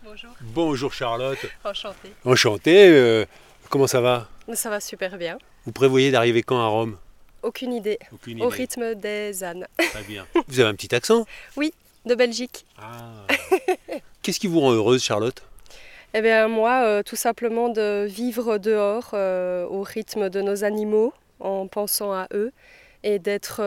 Bonjour, 0.08 0.30
Bonjour 0.40 0.94
Charlotte. 0.94 1.38
enchantée. 1.64 2.12
Enchanté. 2.24 2.88
euh, 2.88 3.26
comment 3.68 3.86
ça 3.86 4.00
va? 4.00 4.26
Ça 4.54 4.70
va 4.70 4.80
super 4.80 5.18
bien. 5.18 5.36
Vous 5.66 5.72
prévoyez 5.72 6.10
d'arriver 6.10 6.42
quand 6.42 6.58
à 6.58 6.66
Rome? 6.66 6.96
Aucune 7.42 7.74
idée. 7.74 7.98
Aucune 8.10 8.40
Au 8.40 8.48
rythme 8.48 8.94
des 8.94 9.44
ânes. 9.44 9.66
Très 9.76 10.02
bien. 10.04 10.26
Vous 10.46 10.60
avez 10.60 10.70
un 10.70 10.74
petit 10.74 10.94
accent? 10.94 11.26
De 12.06 12.14
Belgique. 12.14 12.64
Ah. 12.80 13.26
Qu'est-ce 14.22 14.40
qui 14.40 14.46
vous 14.46 14.60
rend 14.60 14.72
heureuse, 14.72 15.02
Charlotte? 15.02 15.42
Eh 16.14 16.22
bien 16.22 16.48
moi, 16.48 16.84
euh, 16.86 17.02
tout 17.02 17.16
simplement 17.16 17.68
de 17.68 18.06
vivre 18.08 18.56
dehors 18.56 19.10
euh, 19.12 19.66
au 19.66 19.82
rythme 19.82 20.30
de 20.30 20.40
nos 20.40 20.64
animaux, 20.64 21.12
en 21.38 21.66
pensant 21.66 22.12
à 22.12 22.28
eux, 22.32 22.50
et 23.02 23.18
d'être 23.18 23.60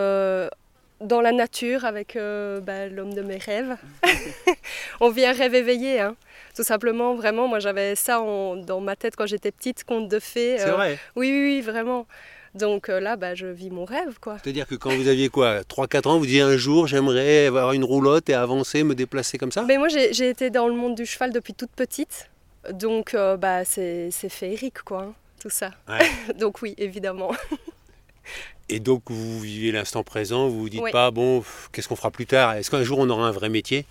dans 1.01 1.21
la 1.21 1.31
nature 1.31 1.85
avec 1.85 2.15
euh, 2.15 2.59
bah, 2.59 2.87
l'homme 2.87 3.13
de 3.13 3.21
mes 3.21 3.37
rêves. 3.37 3.75
On 5.01 5.09
vit 5.09 5.25
un 5.25 5.33
rêve 5.33 5.55
éveillé, 5.55 5.99
hein. 5.99 6.15
Tout 6.55 6.63
simplement, 6.63 7.15
vraiment, 7.15 7.47
moi 7.47 7.59
j'avais 7.59 7.95
ça 7.95 8.19
en- 8.21 8.55
dans 8.57 8.81
ma 8.81 8.95
tête 8.95 9.15
quand 9.15 9.25
j'étais 9.25 9.51
petite, 9.51 9.83
conte 9.83 10.09
de 10.09 10.19
fées. 10.19 10.57
C'est 10.57 10.69
euh, 10.69 10.75
vrai. 10.75 10.99
Oui, 11.15 11.29
oui, 11.31 11.43
oui, 11.55 11.61
vraiment. 11.61 12.07
Donc 12.55 12.89
euh, 12.89 12.99
là, 12.99 13.15
bah, 13.15 13.33
je 13.33 13.47
vis 13.47 13.69
mon 13.69 13.85
rêve, 13.85 14.19
quoi. 14.19 14.37
C'est-à-dire 14.43 14.67
que 14.67 14.75
quand 14.75 14.89
vous 14.89 15.07
aviez 15.07 15.29
quoi 15.29 15.61
3-4 15.63 16.07
ans, 16.07 16.19
vous 16.19 16.25
disiez 16.25 16.41
un 16.41 16.57
jour 16.57 16.87
j'aimerais 16.87 17.45
avoir 17.47 17.71
une 17.71 17.85
roulotte 17.85 18.29
et 18.29 18.33
avancer, 18.33 18.83
me 18.83 18.95
déplacer 18.95 19.37
comme 19.37 19.51
ça? 19.51 19.63
Mais 19.63 19.77
moi, 19.77 19.87
j'ai 19.87 20.13
j'ai 20.13 20.29
été 20.29 20.49
dans 20.49 20.67
le 20.67 20.73
monde 20.73 20.95
du 20.95 21.05
cheval 21.05 21.31
depuis 21.31 21.53
toute 21.53 21.71
petite. 21.71 22.29
Donc, 22.73 23.13
euh, 23.13 23.37
bah, 23.37 23.63
c'est 23.65 24.09
c'est 24.11 24.29
féerique, 24.29 24.81
quoi, 24.83 25.03
hein, 25.03 25.13
tout 25.41 25.49
ça. 25.49 25.71
Ouais. 25.87 25.99
donc, 26.37 26.61
oui, 26.61 26.75
évidemment. 26.77 27.31
Et 28.71 28.79
donc 28.79 29.03
vous 29.07 29.39
vivez 29.39 29.71
l'instant 29.71 30.03
présent, 30.03 30.47
vous 30.47 30.59
vous 30.59 30.69
dites 30.69 30.81
Oui. 30.81 30.91
pas 30.91 31.11
bon, 31.11 31.43
qu'est-ce 31.71 31.89
qu'on 31.89 31.97
fera 31.97 32.09
plus 32.09 32.25
tard? 32.25 32.53
Est-ce 32.53 32.71
qu'un 32.71 32.83
jour 32.83 32.99
on 32.99 33.09
aura 33.09 33.27
un 33.27 33.31
vrai 33.31 33.49
métier? 33.49 33.85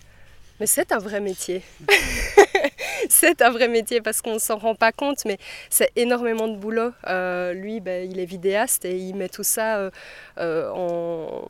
Mais 0.59 0.67
c'est 0.67 0.93
un 0.93 0.99
vrai 0.99 1.21
métier. 1.21 1.63
c'est 3.09 3.43
un 3.43 3.51
vrai 3.51 3.69
métier 3.69 4.01
parce 4.01 4.21
qu'on 4.21 4.35
ne 4.35 4.39
s'en 4.39 4.59
rend 4.59 4.75
pas 4.75 4.93
compte, 4.93 5.25
mais 5.25 5.39
c'est 5.71 5.91
énormément 5.97 6.49
de 6.49 6.57
boulot. 6.57 6.93
Euh, 7.07 7.53
lui, 7.53 7.81
ben, 7.81 8.11
il 8.11 8.21
est 8.21 8.27
vidéaste 8.27 8.85
et 8.85 8.97
il 8.97 9.15
met 9.15 9.29
tout 9.29 9.43
ça 9.43 9.79
euh, 9.79 9.91
euh, 10.39 10.71
en, 10.71 11.47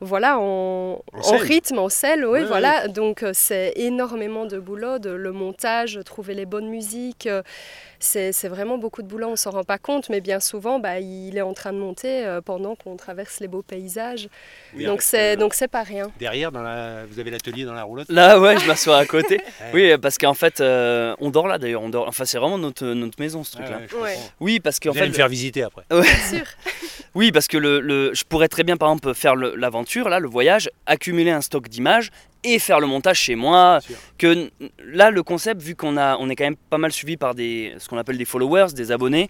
voilà, 0.00 0.38
en, 0.38 1.02
rythme, 1.12 1.78
en 1.78 1.88
scène. 1.88 2.24
Oui, 2.24 2.40
Ouais, 2.40 2.44
voilà. 2.44 2.88
Donc 2.88 3.22
euh, 3.22 3.30
c'est 3.34 3.72
énormément 3.76 4.46
de 4.46 4.58
boulot, 4.58 4.98
de, 4.98 5.10
le 5.10 5.32
montage, 5.32 5.98
trouver 6.04 6.34
les 6.34 6.46
bonnes 6.46 6.68
musiques. 6.68 7.26
euh, 7.26 7.42
c'est 8.00 8.30
c'est 8.30 8.46
vraiment 8.46 8.78
beaucoup 8.78 9.02
de 9.02 9.08
boulot, 9.08 9.26
on 9.30 9.34
s'en 9.34 9.50
rend 9.50 9.64
pas 9.64 9.78
compte, 9.78 10.08
mais 10.08 10.20
bien 10.20 10.38
souvent, 10.38 10.78
bah, 10.78 11.00
il 11.00 11.36
est 11.36 11.40
en 11.42 11.52
train 11.52 11.72
de 11.72 11.78
monter 11.78 12.24
euh, 12.24 12.40
pendant 12.40 12.76
qu'on 12.76 12.96
traverse 12.96 13.40
les 13.40 13.48
beaux 13.48 13.62
paysages. 13.62 14.28
donc 14.78 15.02
c'est 15.02 15.36
donc 15.36 15.52
c'est 15.54 15.66
pas 15.66 15.82
rien. 15.82 16.12
derrière, 16.20 16.52
dans 16.52 16.62
la... 16.62 17.04
vous 17.10 17.18
avez 17.18 17.30
l'atelier 17.32 17.64
dans 17.64 17.72
la 17.74 17.82
roulotte? 17.82 18.08
Là 18.08 18.38
ouais 18.38 18.56
je 18.60 18.66
m'assois 18.68 18.98
à 18.98 19.04
côté. 19.04 19.40
Oui 19.74 19.96
parce 19.98 20.16
qu'en 20.16 20.34
fait 20.34 20.60
euh, 20.60 21.16
on 21.18 21.30
dort 21.30 21.48
là 21.48 21.58
d'ailleurs. 21.58 21.82
On 21.82 21.88
dort. 21.88 22.06
Enfin 22.06 22.24
c'est 22.24 22.38
vraiment 22.38 22.56
notre, 22.58 22.86
notre 22.86 23.18
maison 23.20 23.42
ce 23.42 23.56
Ouais, 23.58 23.64
truc 23.64 23.74
là. 23.74 23.80
ouais, 23.82 23.86
je 23.90 23.96
Ouais. 23.96 24.14
comprends. 24.14 24.30
Oui 24.38 24.60
parce 24.60 24.78
qu'en 24.78 24.92
Vous 24.92 24.98
allez 24.98 25.06
fait 25.06 25.10
me 25.10 25.16
faire 25.16 25.28
visiter 25.28 25.62
après. 25.64 25.82
Bien 25.90 26.02
sûr. 26.04 26.46
Oui, 27.14 27.32
parce 27.32 27.48
que 27.48 27.56
le, 27.56 27.80
le- 27.80 28.14
je 28.14 28.22
pourrais 28.22 28.48
très 28.48 28.62
bien, 28.62 28.76
par 28.76 28.90
exemple, 28.90 29.12
faire 29.14 29.34
le- 29.34 29.56
l'aventure, 29.56 29.87
là, 29.96 30.18
le 30.18 30.28
voyage, 30.28 30.70
accumuler 30.86 31.30
un 31.30 31.40
stock 31.40 31.68
d'images 31.68 32.10
et 32.44 32.58
faire 32.58 32.80
le 32.80 32.86
montage 32.86 33.18
chez 33.18 33.34
moi. 33.34 33.80
Que 34.18 34.50
là, 34.84 35.10
le 35.10 35.22
concept, 35.22 35.60
vu 35.62 35.74
qu'on 35.74 35.96
a, 35.96 36.16
on 36.18 36.28
est 36.28 36.36
quand 36.36 36.44
même 36.44 36.56
pas 36.56 36.78
mal 36.78 36.92
suivi 36.92 37.16
par 37.16 37.34
des, 37.34 37.74
ce 37.78 37.88
qu'on 37.88 37.98
appelle 37.98 38.18
des 38.18 38.24
followers, 38.24 38.72
des 38.74 38.92
abonnés, 38.92 39.28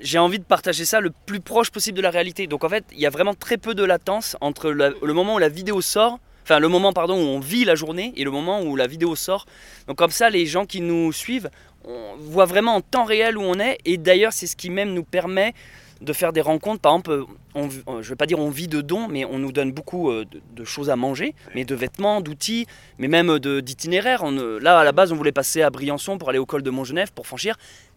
j'ai 0.00 0.18
envie 0.18 0.38
de 0.38 0.44
partager 0.44 0.84
ça 0.84 1.00
le 1.00 1.10
plus 1.26 1.40
proche 1.40 1.70
possible 1.70 1.96
de 1.96 2.02
la 2.02 2.10
réalité. 2.10 2.46
Donc 2.46 2.62
en 2.64 2.68
fait, 2.68 2.84
il 2.92 3.00
y 3.00 3.06
a 3.06 3.10
vraiment 3.10 3.34
très 3.34 3.56
peu 3.56 3.74
de 3.74 3.82
latence 3.82 4.36
entre 4.40 4.70
la- 4.70 4.90
le 5.02 5.12
moment 5.12 5.34
où 5.34 5.38
la 5.38 5.48
vidéo 5.48 5.80
sort. 5.80 6.20
Enfin, 6.44 6.60
le 6.60 6.68
moment 6.68 6.92
pardon, 6.92 7.16
où 7.16 7.26
on 7.26 7.40
vit 7.40 7.64
la 7.64 7.74
journée 7.74 8.12
et 8.16 8.24
le 8.24 8.30
moment 8.30 8.62
où 8.62 8.76
la 8.76 8.86
vidéo 8.86 9.16
sort. 9.16 9.44
Donc, 9.86 9.96
comme 9.98 10.10
ça, 10.12 10.30
les 10.30 10.46
gens 10.46 10.66
qui 10.66 10.80
nous 10.80 11.12
suivent 11.12 11.50
on 11.84 12.16
voit 12.18 12.44
vraiment 12.44 12.74
en 12.74 12.80
temps 12.82 13.04
réel 13.04 13.38
où 13.38 13.42
on 13.42 13.58
est. 13.58 13.78
Et 13.86 13.96
d'ailleurs, 13.96 14.32
c'est 14.32 14.46
ce 14.46 14.56
qui 14.56 14.68
même 14.68 14.92
nous 14.92 15.04
permet 15.04 15.54
de 16.00 16.12
faire 16.12 16.32
des 16.32 16.40
rencontres. 16.40 16.80
Par 16.80 16.92
exemple, 16.92 17.24
on, 17.54 17.68
euh, 17.88 18.02
je 18.02 18.08
vais 18.10 18.16
pas 18.16 18.26
dire 18.26 18.38
on 18.38 18.50
vit 18.50 18.68
de 18.68 18.80
dons, 18.80 19.08
mais 19.08 19.24
on 19.24 19.38
nous 19.38 19.52
donne 19.52 19.72
beaucoup 19.72 20.10
euh, 20.10 20.24
de, 20.30 20.40
de 20.54 20.64
choses 20.64 20.90
à 20.90 20.96
manger, 20.96 21.34
mais 21.54 21.64
de 21.64 21.74
vêtements, 21.74 22.20
d'outils, 22.20 22.66
mais 22.98 23.08
même 23.08 23.38
de- 23.38 23.60
d'itinéraires. 23.60 24.22
On, 24.22 24.36
euh, 24.36 24.58
Là, 24.60 24.78
à 24.78 24.84
la 24.84 24.92
base, 24.92 25.10
on 25.12 25.16
voulait 25.16 25.32
passer 25.32 25.62
à 25.62 25.70
Briançon 25.70 26.18
pour 26.18 26.28
aller 26.30 26.38
au 26.38 26.46
col 26.46 26.62
de 26.62 26.70
Montgenèvre 26.70 27.10
pour 27.12 27.26
franchir. 27.26 27.56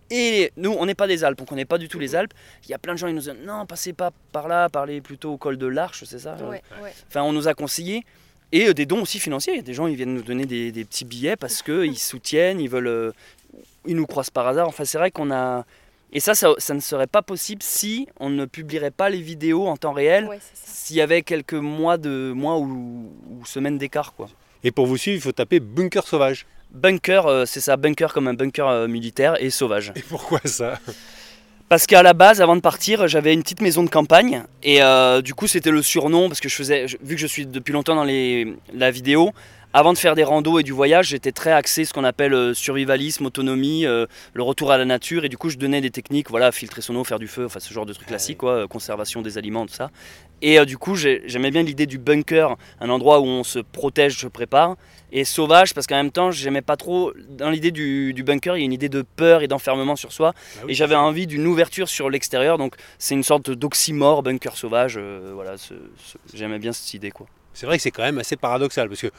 Et 0.09 0.51
nous, 0.57 0.71
on 0.77 0.85
n'est 0.85 0.95
pas 0.95 1.07
des 1.07 1.23
Alpes, 1.23 1.39
on 1.41 1.45
connaît 1.45 1.63
pas 1.65 1.77
du 1.77 1.87
tout 1.87 1.97
les 1.99 2.15
Alpes. 2.15 2.33
Il 2.65 2.69
y 2.69 2.73
a 2.73 2.77
plein 2.77 2.93
de 2.93 2.97
gens 2.97 3.07
qui 3.07 3.13
nous 3.13 3.19
disent 3.21 3.35
non, 3.45 3.65
passez 3.65 3.93
pas 3.93 4.11
par 4.33 4.47
là, 4.49 4.67
parlez 4.67 4.99
plutôt 4.99 5.31
au 5.33 5.37
col 5.37 5.57
de 5.57 5.67
l'Arche, 5.67 6.03
c'est 6.05 6.19
ça 6.19 6.35
Ouais, 6.41 6.61
ouais. 6.83 6.91
Enfin, 7.07 7.21
on 7.23 7.31
nous 7.31 7.47
a 7.47 7.53
conseillé. 7.53 8.03
Et 8.51 8.67
euh, 8.67 8.73
des 8.73 8.85
dons 8.85 9.01
aussi 9.03 9.19
financiers. 9.19 9.53
Il 9.53 9.57
y 9.57 9.59
a 9.59 9.63
Des 9.63 9.73
gens, 9.73 9.87
ils 9.87 9.95
viennent 9.95 10.13
nous 10.13 10.23
donner 10.23 10.45
des, 10.45 10.73
des 10.73 10.83
petits 10.83 11.05
billets 11.05 11.37
parce 11.37 11.61
qu'ils 11.61 11.97
soutiennent, 12.11 12.59
ils 12.59 12.67
veulent. 12.69 12.87
euh, 12.87 13.11
ils 13.85 13.95
nous 13.95 14.05
croisent 14.05 14.29
par 14.31 14.47
hasard. 14.47 14.67
Enfin, 14.67 14.83
c'est 14.85 14.97
vrai 14.97 15.11
qu'on 15.11 15.31
a. 15.31 15.65
Et 16.13 16.19
ça, 16.19 16.35
ça, 16.35 16.49
ça 16.57 16.73
ne 16.73 16.79
serait 16.81 17.07
pas 17.07 17.21
possible 17.21 17.61
si 17.63 18.07
on 18.19 18.29
ne 18.29 18.45
publierait 18.45 18.91
pas 18.91 19.09
les 19.09 19.21
vidéos 19.21 19.67
en 19.67 19.77
temps 19.77 19.93
réel, 19.93 20.25
Ouais, 20.25 20.39
c'est 20.41 20.57
ça. 20.57 20.71
s'il 20.73 20.95
y 20.97 21.01
avait 21.01 21.21
quelques 21.21 21.53
mois, 21.53 21.97
de, 21.97 22.31
mois 22.35 22.57
ou, 22.57 23.11
ou 23.29 23.45
semaines 23.45 23.77
d'écart. 23.77 24.13
quoi. 24.13 24.27
Et 24.63 24.71
pour 24.71 24.85
vous 24.87 24.97
suivre, 24.97 25.15
il 25.17 25.21
faut 25.21 25.31
taper 25.31 25.59
bunker 25.61 26.05
sauvage. 26.05 26.45
Bunker, 26.71 27.25
euh, 27.27 27.45
c'est 27.45 27.61
ça, 27.61 27.77
bunker 27.77 28.13
comme 28.13 28.27
un 28.27 28.33
bunker 28.33 28.67
euh, 28.67 28.87
militaire 28.87 29.41
et 29.41 29.49
sauvage. 29.49 29.91
Et 29.95 30.01
pourquoi 30.01 30.39
ça? 30.45 30.79
Parce 31.69 31.85
qu'à 31.85 32.03
la 32.03 32.13
base, 32.13 32.41
avant 32.41 32.57
de 32.57 32.61
partir, 32.61 33.07
j'avais 33.07 33.33
une 33.33 33.43
petite 33.43 33.61
maison 33.61 33.81
de 33.83 33.89
campagne 33.89 34.43
et 34.61 34.81
euh, 34.83 35.21
du 35.21 35.33
coup, 35.33 35.47
c'était 35.47 35.71
le 35.71 35.81
surnom 35.81 36.27
parce 36.27 36.41
que 36.41 36.49
je 36.49 36.55
faisais, 36.55 36.87
je- 36.89 36.97
vu 37.01 37.15
que 37.15 37.21
je 37.21 37.27
suis 37.27 37.45
depuis 37.45 37.71
longtemps 37.71 37.95
dans 37.95 38.03
les, 38.03 38.55
la 38.73 38.91
vidéo, 38.91 39.31
avant 39.73 39.93
de 39.93 39.97
faire 39.97 40.15
des 40.15 40.23
randos 40.23 40.59
et 40.59 40.63
du 40.63 40.71
voyage, 40.71 41.07
j'étais 41.09 41.31
très 41.31 41.51
axé 41.51 41.85
ce 41.85 41.93
qu'on 41.93 42.03
appelle 42.03 42.33
euh, 42.33 42.53
survivalisme, 42.53 43.25
autonomie, 43.25 43.85
euh, 43.85 44.05
le 44.33 44.43
retour 44.43 44.71
à 44.71 44.77
la 44.77 44.85
nature 44.85 45.23
et 45.25 45.29
du 45.29 45.37
coup, 45.37 45.49
je 45.49 45.57
donnais 45.57 45.81
des 45.81 45.91
techniques, 45.91 46.29
voilà, 46.29 46.51
filtrer 46.51 46.81
son 46.81 46.95
eau, 46.95 47.03
faire 47.03 47.19
du 47.19 47.27
feu, 47.27 47.45
enfin 47.45 47.59
ce 47.59 47.73
genre 47.73 47.85
de 47.85 47.93
trucs 47.93 48.07
classiques, 48.07 48.39
quoi, 48.39 48.67
conservation 48.67 49.21
des 49.21 49.37
aliments, 49.37 49.65
tout 49.65 49.73
ça. 49.73 49.89
Et 50.43 50.59
euh, 50.59 50.65
du 50.65 50.77
coup, 50.77 50.95
j'ai- 50.95 51.21
j'aimais 51.25 51.51
bien 51.51 51.61
l'idée 51.63 51.85
du 51.85 51.99
bunker, 51.99 52.55
un 52.79 52.89
endroit 52.89 53.19
où 53.19 53.25
on 53.25 53.43
se 53.43 53.59
protège, 53.59 54.17
se 54.17 54.27
prépare. 54.27 54.75
Et 55.13 55.23
sauvage, 55.25 55.73
parce 55.73 55.87
qu'en 55.87 55.97
même 55.97 56.11
temps, 56.11 56.31
j'aimais 56.31 56.61
pas 56.61 56.77
trop. 56.77 57.11
Dans 57.29 57.49
l'idée 57.49 57.71
du, 57.71 58.13
du 58.13 58.23
bunker, 58.23 58.55
il 58.57 58.61
y 58.61 58.63
a 58.63 58.65
une 58.65 58.73
idée 58.73 58.89
de 58.89 59.03
peur 59.03 59.41
et 59.43 59.47
d'enfermement 59.47 59.95
sur 59.97 60.11
soi. 60.13 60.33
Ah 60.35 60.61
oui, 60.65 60.71
Et 60.71 60.73
j'avais 60.73 60.95
envie 60.95 61.27
d'une 61.27 61.45
ouverture 61.45 61.89
sur 61.89 62.09
l'extérieur, 62.09 62.57
donc 62.57 62.75
c'est 62.97 63.13
une 63.13 63.23
sorte 63.23 63.51
d'oxymore, 63.51 64.23
bunker 64.23 64.55
sauvage. 64.57 64.95
euh, 64.97 65.31
voilà, 65.33 65.55
j'aimais 66.33 66.59
bien 66.59 66.71
cette 66.71 66.93
idée, 66.93 67.11
quoi. 67.11 67.27
C'est 67.53 67.65
vrai 67.65 67.75
que 67.77 67.83
c'est 67.83 67.91
quand 67.91 68.03
même 68.03 68.17
assez 68.17 68.37
paradoxal 68.37 68.87
parce 68.87 69.01
que 69.01 69.11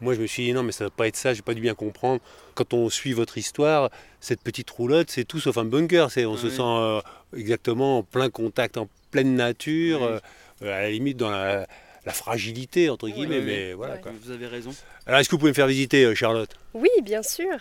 moi 0.00 0.14
je 0.14 0.20
me 0.20 0.26
suis 0.26 0.44
dit 0.44 0.52
non 0.52 0.62
mais 0.62 0.72
ça 0.72 0.84
ne 0.84 0.88
va 0.90 0.94
pas 0.96 1.06
être 1.08 1.16
ça, 1.16 1.32
j'ai 1.34 1.42
pas 1.42 1.54
dû 1.54 1.60
bien 1.60 1.74
comprendre. 1.74 2.20
Quand 2.54 2.74
on 2.74 2.88
suit 2.90 3.12
votre 3.12 3.38
histoire, 3.38 3.90
cette 4.20 4.40
petite 4.42 4.70
roulotte 4.70 5.10
c'est 5.10 5.24
tout 5.24 5.40
sauf 5.40 5.56
un 5.58 5.64
bunker, 5.64 6.10
c'est 6.10 6.26
on 6.26 6.36
se 6.36 6.50
sent 6.50 6.62
euh, 6.62 7.00
exactement 7.36 7.98
en 7.98 8.02
plein 8.02 8.30
contact, 8.30 8.76
en 8.76 8.88
pleine 9.10 9.34
nature, 9.34 10.00
Oui. 10.02 10.66
euh, 10.66 10.76
à 10.78 10.82
la 10.82 10.90
limite 10.90 11.16
dans 11.16 11.30
la, 11.30 11.66
la 12.04 12.12
fragilité 12.12 12.90
entre 12.90 13.04
Oui, 13.06 13.12
guillemets, 13.12 13.38
oui, 13.38 13.44
mais 13.46 13.72
voilà 13.72 13.98
quoi. 13.98 14.12
Vous 14.22 14.30
avez 14.30 14.46
raison. 14.46 14.70
Alors 15.06 15.20
est-ce 15.20 15.28
que 15.28 15.34
vous 15.34 15.38
pouvez 15.40 15.50
me 15.52 15.54
faire 15.54 15.66
visiter 15.66 16.04
euh, 16.04 16.14
Charlotte? 16.14 16.50
Oui, 16.74 16.90
bien 17.02 17.22
sûr. 17.22 17.56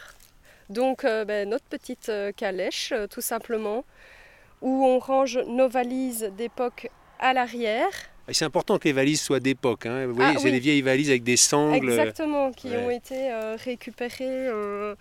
Donc 0.69 1.05
euh, 1.05 1.25
ben, 1.25 1.47
notre 1.49 1.65
petite 1.65 2.11
calèche, 2.35 2.91
tout 3.11 3.21
simplement, 3.21 3.85
où 4.61 4.85
on 4.85 4.99
range 4.99 5.37
nos 5.47 5.69
valises 5.69 6.31
d'époque 6.37 6.89
à 7.19 7.33
l'arrière. 7.33 7.89
C'est 8.31 8.45
important 8.45 8.77
que 8.79 8.85
les 8.85 8.93
valises 8.93 9.21
soient 9.21 9.39
d'époque. 9.39 9.85
hein. 9.85 10.07
Vous 10.07 10.15
voyez, 10.15 10.33
Ah, 10.35 10.39
c'est 10.39 10.45
oui. 10.45 10.51
des 10.53 10.59
vieilles 10.59 10.81
valises 10.81 11.09
avec 11.09 11.23
des 11.23 11.37
sangles. 11.37 11.89
Exactement, 11.91 12.51
qui 12.51 12.69
ouais. 12.69 12.77
ont 12.77 12.89
été 12.89 13.31
euh, 13.31 13.55
récupérées. 13.63 14.47
euh, 14.47 14.95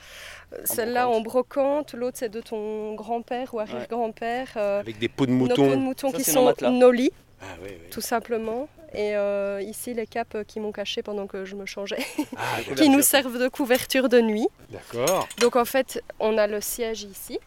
Celle-là 0.64 1.08
en 1.08 1.20
brocante, 1.20 1.94
l'autre 1.94 2.18
c'est 2.18 2.28
de 2.28 2.40
ton 2.40 2.94
grand-père 2.94 3.54
ou 3.54 3.60
arrière-grand-père. 3.60 4.48
euh, 4.56 4.80
Avec 4.80 4.98
des 4.98 5.08
peaux 5.08 5.26
de 5.26 5.32
nos 5.32 5.48
peaux 5.48 5.54
de 5.68 5.74
mouton. 5.76 6.10
Ça, 6.10 6.16
qui 6.18 6.24
sont 6.24 6.54
nos 6.70 6.90
lits, 6.90 7.12
Ah, 7.40 7.46
oui, 7.62 7.70
oui. 7.72 7.90
tout 7.90 8.00
simplement. 8.00 8.68
Et 8.96 9.16
euh, 9.16 9.60
ici 9.62 9.92
les 9.92 10.06
capes 10.06 10.36
qui 10.46 10.60
m'ont 10.60 10.70
caché 10.70 11.02
pendant 11.02 11.26
que 11.26 11.44
je 11.44 11.56
me 11.56 11.66
changeais, 11.66 11.98
Ah, 12.36 12.58
qui 12.76 12.88
nous 12.88 13.02
servent 13.02 13.38
de 13.40 13.48
couverture 13.48 14.08
de 14.08 14.20
nuit. 14.20 14.46
d'accord. 14.70 15.28
Donc 15.40 15.56
en 15.56 15.64
fait, 15.64 16.00
on 16.20 16.38
a 16.38 16.46
le 16.46 16.60
siège 16.60 17.02
ici. 17.02 17.38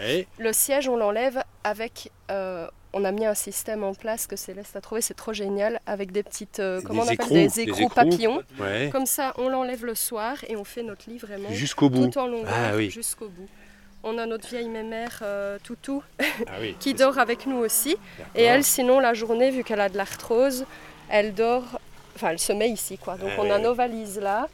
Ouais. 0.00 0.26
Le 0.38 0.52
siège, 0.52 0.88
on 0.88 0.96
l'enlève 0.96 1.42
avec. 1.64 2.10
euh, 2.30 2.66
on 2.92 3.04
a 3.04 3.12
mis 3.12 3.26
un 3.26 3.34
système 3.34 3.84
en 3.84 3.92
place 3.92 4.26
que 4.26 4.36
Céleste 4.36 4.74
a 4.74 4.80
trouvé, 4.80 5.02
c'est 5.02 5.12
trop 5.14 5.34
génial, 5.34 5.80
avec 5.86 6.12
des 6.12 6.22
petites. 6.22 6.60
euh, 6.60 6.78
Des 6.78 6.84
comment 6.84 7.00
on 7.02 7.04
appelle 7.04 7.14
écrous, 7.16 7.34
Des 7.34 7.48
des 7.48 7.60
écrous, 7.60 7.80
écrous. 7.82 7.94
papillons. 7.94 8.42
ouais. 8.58 8.88
Comme 8.90 9.04
ça, 9.06 9.34
on 9.36 9.48
l'enlève 9.50 9.84
le 9.84 9.94
soir 9.94 10.36
et 10.48 10.56
on 10.56 10.64
fait 10.64 10.82
notre 10.82 11.10
lit 11.10 11.18
vraiment 11.18 11.50
Jusqu'au 11.50 11.90
bout. 11.90 12.08
tout 12.08 12.18
en 12.18 12.26
longueur 12.26 12.52
Ah 12.54 12.74
oui. 12.74 12.88
jusqu'au 12.90 13.28
bout. 13.28 13.48
On 14.02 14.16
a 14.18 14.24
notre 14.24 14.48
vieille 14.48 14.68
mémère 14.68 15.18
euh, 15.22 15.58
Toutou 15.62 16.02
Ah 16.20 16.24
oui. 16.60 16.74
qui 16.80 16.94
dort 16.94 17.18
avec 17.18 17.44
nous 17.46 17.56
aussi. 17.58 17.96
Et 18.34 18.44
elle, 18.44 18.64
sinon, 18.64 18.98
la 19.00 19.12
journée, 19.14 19.50
vu 19.50 19.62
qu'elle 19.64 19.80
a 19.80 19.88
de 19.90 19.96
l'arthrose, 19.98 20.64
elle 21.10 21.34
dort. 21.34 21.80
Enfin, 22.14 22.28
elle 22.30 22.38
se 22.38 22.52
met 22.54 22.70
ici, 22.70 22.96
quoi. 22.96 23.16
Donc, 23.18 23.30
Ah 23.36 23.40
on 23.42 23.50
a 23.50 23.58
nos 23.58 23.74
valises 23.74 24.18
là, 24.18 24.48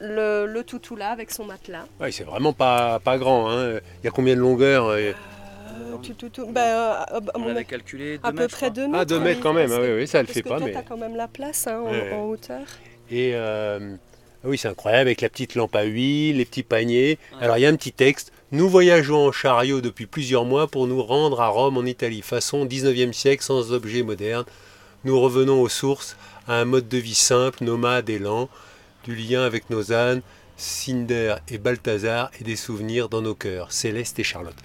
le, 0.00 0.46
le 0.46 0.64
toutou 0.64 0.96
là 0.96 1.10
avec 1.10 1.30
son 1.30 1.44
matelas. 1.44 1.84
Ouais, 2.00 2.10
c'est 2.12 2.24
vraiment 2.24 2.52
pas, 2.52 2.98
pas 3.00 3.18
grand. 3.18 3.50
hein. 3.50 3.74
Il 4.02 4.04
y 4.04 4.08
a 4.08 4.10
combien 4.10 4.34
de 4.34 4.40
longueur 4.40 4.86
euh, 4.86 5.12
Euh, 5.80 5.96
tout, 6.02 6.14
tout, 6.14 6.28
tout. 6.30 6.46
Ben, 6.46 6.60
euh, 7.12 7.20
On 7.34 7.48
avait 7.48 7.64
calculé 7.64 8.18
À 8.22 8.32
peu 8.32 8.48
près 8.48 8.66
je 8.66 8.70
crois. 8.70 8.70
2 8.70 8.88
mètres. 8.88 8.98
Ah, 9.00 9.04
2 9.04 9.16
oui, 9.18 9.24
mètres 9.24 9.40
quand 9.40 9.52
même. 9.52 9.70
Ah, 9.72 9.78
oui, 9.80 9.88
oui, 9.98 10.06
ça 10.08 10.20
le 10.20 10.26
parce 10.26 10.34
fait 10.34 10.42
que 10.42 10.48
pas. 10.48 10.56
toi, 10.58 10.66
Mais... 10.66 10.72
t'as 10.72 10.82
quand 10.82 10.96
même 10.96 11.16
la 11.16 11.28
place 11.28 11.66
hein, 11.66 11.80
en, 11.80 11.90
Ouais. 11.90 12.12
en 12.12 12.24
hauteur. 12.24 12.62
Et 13.10 13.32
euh, 13.34 13.94
ah 14.42 14.48
oui, 14.48 14.56
c'est 14.58 14.68
incroyable 14.68 15.08
avec 15.08 15.20
la 15.20 15.28
petite 15.28 15.54
lampe 15.54 15.74
à 15.76 15.82
huile, 15.82 16.38
les 16.38 16.44
petits 16.44 16.62
paniers. 16.62 17.18
Ouais. 17.38 17.44
Alors 17.44 17.58
il 17.58 17.60
y 17.62 17.66
a 17.66 17.68
un 17.68 17.76
petit 17.76 17.92
texte. 17.92 18.32
Nous 18.52 18.68
voyageons 18.68 19.28
en 19.28 19.32
chariot 19.32 19.80
depuis 19.80 20.06
plusieurs 20.06 20.44
mois 20.44 20.66
pour 20.66 20.86
nous 20.86 21.02
rendre 21.02 21.40
à 21.40 21.48
Rome 21.48 21.76
en 21.76 21.84
Italie. 21.84 22.22
Façon 22.22 22.64
19e 22.66 23.12
siècle 23.12 23.42
sans 23.44 23.72
objets 23.72 24.02
modernes. 24.02 24.44
Nous 25.04 25.18
revenons 25.20 25.60
aux 25.60 25.68
sources, 25.68 26.16
à 26.48 26.54
un 26.54 26.64
mode 26.64 26.88
de 26.88 26.98
vie 26.98 27.14
simple, 27.14 27.62
nomade 27.64 28.10
et 28.10 28.18
lent, 28.18 28.48
du 29.04 29.14
lien 29.14 29.42
avec 29.44 29.70
nos 29.70 29.92
ânes, 29.92 30.22
Cinder 30.56 31.36
et 31.48 31.58
Balthazar 31.58 32.30
et 32.40 32.44
des 32.44 32.56
souvenirs 32.56 33.08
dans 33.08 33.22
nos 33.22 33.34
cœurs, 33.34 33.72
Céleste 33.72 34.18
et 34.18 34.24
Charlotte. 34.24 34.56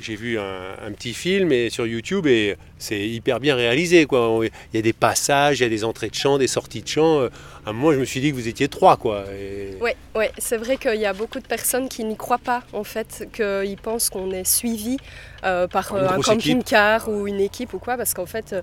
J'ai 0.00 0.14
vu 0.14 0.38
un, 0.38 0.76
un 0.86 0.92
petit 0.92 1.12
film 1.12 1.50
et, 1.50 1.70
sur 1.70 1.84
YouTube 1.86 2.26
et 2.28 2.56
c'est 2.78 3.00
hyper 3.00 3.40
bien 3.40 3.56
réalisé. 3.56 4.06
Quoi. 4.06 4.40
Il 4.44 4.76
y 4.76 4.78
a 4.78 4.82
des 4.82 4.92
passages, 4.92 5.58
il 5.58 5.64
y 5.64 5.66
a 5.66 5.68
des 5.68 5.82
entrées 5.84 6.08
de 6.08 6.14
chant, 6.14 6.38
des 6.38 6.46
sorties 6.46 6.82
de 6.82 6.88
chant. 6.88 7.20
Euh, 7.22 7.28
À 7.66 7.70
un 7.70 7.72
moment, 7.72 7.92
je 7.92 7.98
me 7.98 8.04
suis 8.04 8.20
dit 8.20 8.30
que 8.30 8.36
vous 8.36 8.46
étiez 8.46 8.68
trois. 8.68 8.96
Quoi. 8.96 9.24
Et- 9.32 9.76
Oui, 9.80 9.90
ouais, 10.14 10.30
c'est 10.38 10.56
vrai 10.56 10.76
qu'il 10.76 11.00
y 11.00 11.04
a 11.06 11.12
beaucoup 11.12 11.40
de 11.40 11.46
personnes 11.48 11.88
qui 11.88 12.04
n'y 12.04 12.16
croient 12.16 12.38
pas, 12.38 12.62
en 12.72 12.84
fait, 12.84 13.28
qu'ils 13.32 13.76
pensent 13.82 14.08
qu'on 14.08 14.30
est 14.30 14.46
suivi 14.46 14.98
euh, 15.44 15.66
par 15.66 15.92
euh, 15.92 16.08
un 16.08 16.20
camping-car 16.20 17.08
ou 17.08 17.26
une 17.26 17.40
équipe 17.40 17.74
ou 17.74 17.78
quoi, 17.80 17.96
parce 17.96 18.14
qu'en 18.14 18.26
fait, 18.26 18.54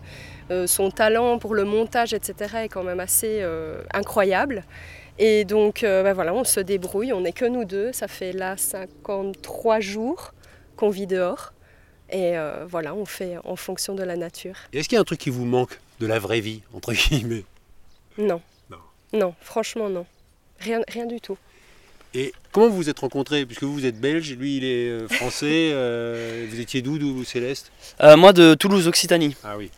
son 0.67 0.91
talent 0.91 1.39
pour 1.39 1.55
le 1.55 1.63
montage, 1.63 2.13
etc., 2.13 2.55
est 2.63 2.69
quand 2.69 2.83
même 2.83 2.99
assez 2.99 3.39
euh, 3.41 3.81
incroyable. 3.93 4.63
Et 5.17 5.45
donc, 5.45 5.83
euh, 5.83 6.03
ben 6.03 6.13
voilà, 6.13 6.33
on 6.33 6.43
se 6.43 6.59
débrouille, 6.59 7.13
on 7.13 7.21
n'est 7.21 7.31
que 7.31 7.45
nous 7.45 7.63
deux, 7.65 7.93
ça 7.93 8.07
fait 8.07 8.33
là 8.33 8.57
53 8.57 9.79
jours 9.79 10.33
qu'on 10.75 10.89
vit 10.89 11.07
dehors. 11.07 11.53
Et 12.11 12.37
euh, 12.37 12.65
voilà, 12.67 12.93
on 12.93 13.05
fait 13.05 13.37
en 13.45 13.55
fonction 13.55 13.95
de 13.95 14.03
la 14.03 14.15
nature. 14.17 14.55
Et 14.73 14.79
Est-ce 14.79 14.89
qu'il 14.89 14.95
y 14.95 14.99
a 14.99 15.01
un 15.01 15.05
truc 15.05 15.19
qui 15.19 15.29
vous 15.29 15.45
manque 15.45 15.79
de 15.99 16.05
la 16.05 16.19
vraie 16.19 16.41
vie, 16.41 16.61
entre 16.73 16.93
guillemets? 16.93 17.45
Non. 18.17 18.41
Non. 18.69 18.77
Non, 19.13 19.33
franchement, 19.41 19.89
non. 19.89 20.05
Rien, 20.59 20.81
rien 20.87 21.05
du 21.05 21.19
tout. 21.21 21.37
Et 22.13 22.33
comment 22.51 22.67
vous 22.69 22.75
vous 22.77 22.89
êtes 22.89 22.99
rencontrés? 22.99 23.45
Puisque 23.45 23.63
vous, 23.63 23.73
vous 23.73 23.85
êtes 23.85 23.99
belge, 23.99 24.31
lui, 24.33 24.57
il 24.57 24.63
est 24.65 24.89
euh, 24.89 25.07
français. 25.07 25.71
euh, 25.73 26.45
vous 26.49 26.59
étiez 26.59 26.81
d'où, 26.81 26.97
d'où, 26.97 27.23
Céleste? 27.23 27.71
Euh, 28.01 28.15
moi 28.15 28.31
de 28.33 28.53
Toulouse, 28.53 28.87
Occitanie. 28.87 29.35
Ah 29.43 29.57
oui. 29.57 29.71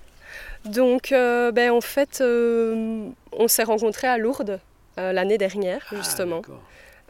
Donc, 0.70 1.12
euh, 1.12 1.52
ben, 1.52 1.72
en 1.72 1.82
fait, 1.82 2.20
euh, 2.22 3.08
on 3.32 3.48
s'est 3.48 3.64
rencontrés 3.64 4.08
à 4.08 4.18
Lourdes 4.18 4.60
euh, 5.00 5.14
l'année 5.14 5.38
dernière, 5.38 5.86
justement, 5.96 6.42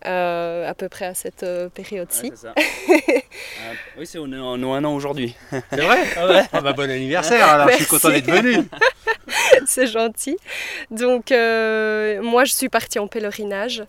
Ah, 0.04 0.10
euh, 0.10 0.70
à 0.70 0.74
peu 0.74 0.90
près 0.90 1.06
à 1.06 1.14
cette 1.14 1.44
euh, 1.44 1.70
période-ci. 1.70 2.30
Ouais, 2.30 2.34
c'est 2.36 2.48
ça. 2.48 2.54
Euh, 2.90 3.74
oui, 4.00 4.06
c'est 4.08 4.18
on 4.20 4.32
est 4.32 4.38
en 4.38 4.62
on 4.64 4.76
est 4.76 4.78
un 4.78 4.84
an 4.86 4.96
aujourd'hui. 4.96 5.36
C'est 5.52 5.82
vrai 5.82 6.00
Ah 6.54 6.62
bah, 6.62 6.74
bon 6.74 6.90
anniversaire, 6.90 7.46
alors 7.48 7.70
je 7.70 7.76
suis 7.76 7.86
content 7.86 8.10
Merci. 8.10 8.24
d'être 8.24 8.36
venu. 8.36 8.68
C'est 9.66 9.88
gentil. 9.88 10.38
Donc, 10.90 11.32
euh, 11.32 12.22
moi, 12.22 12.46
je 12.46 12.54
suis 12.54 12.70
partie 12.70 13.00
en 13.00 13.08
pèlerinage. 13.08 13.84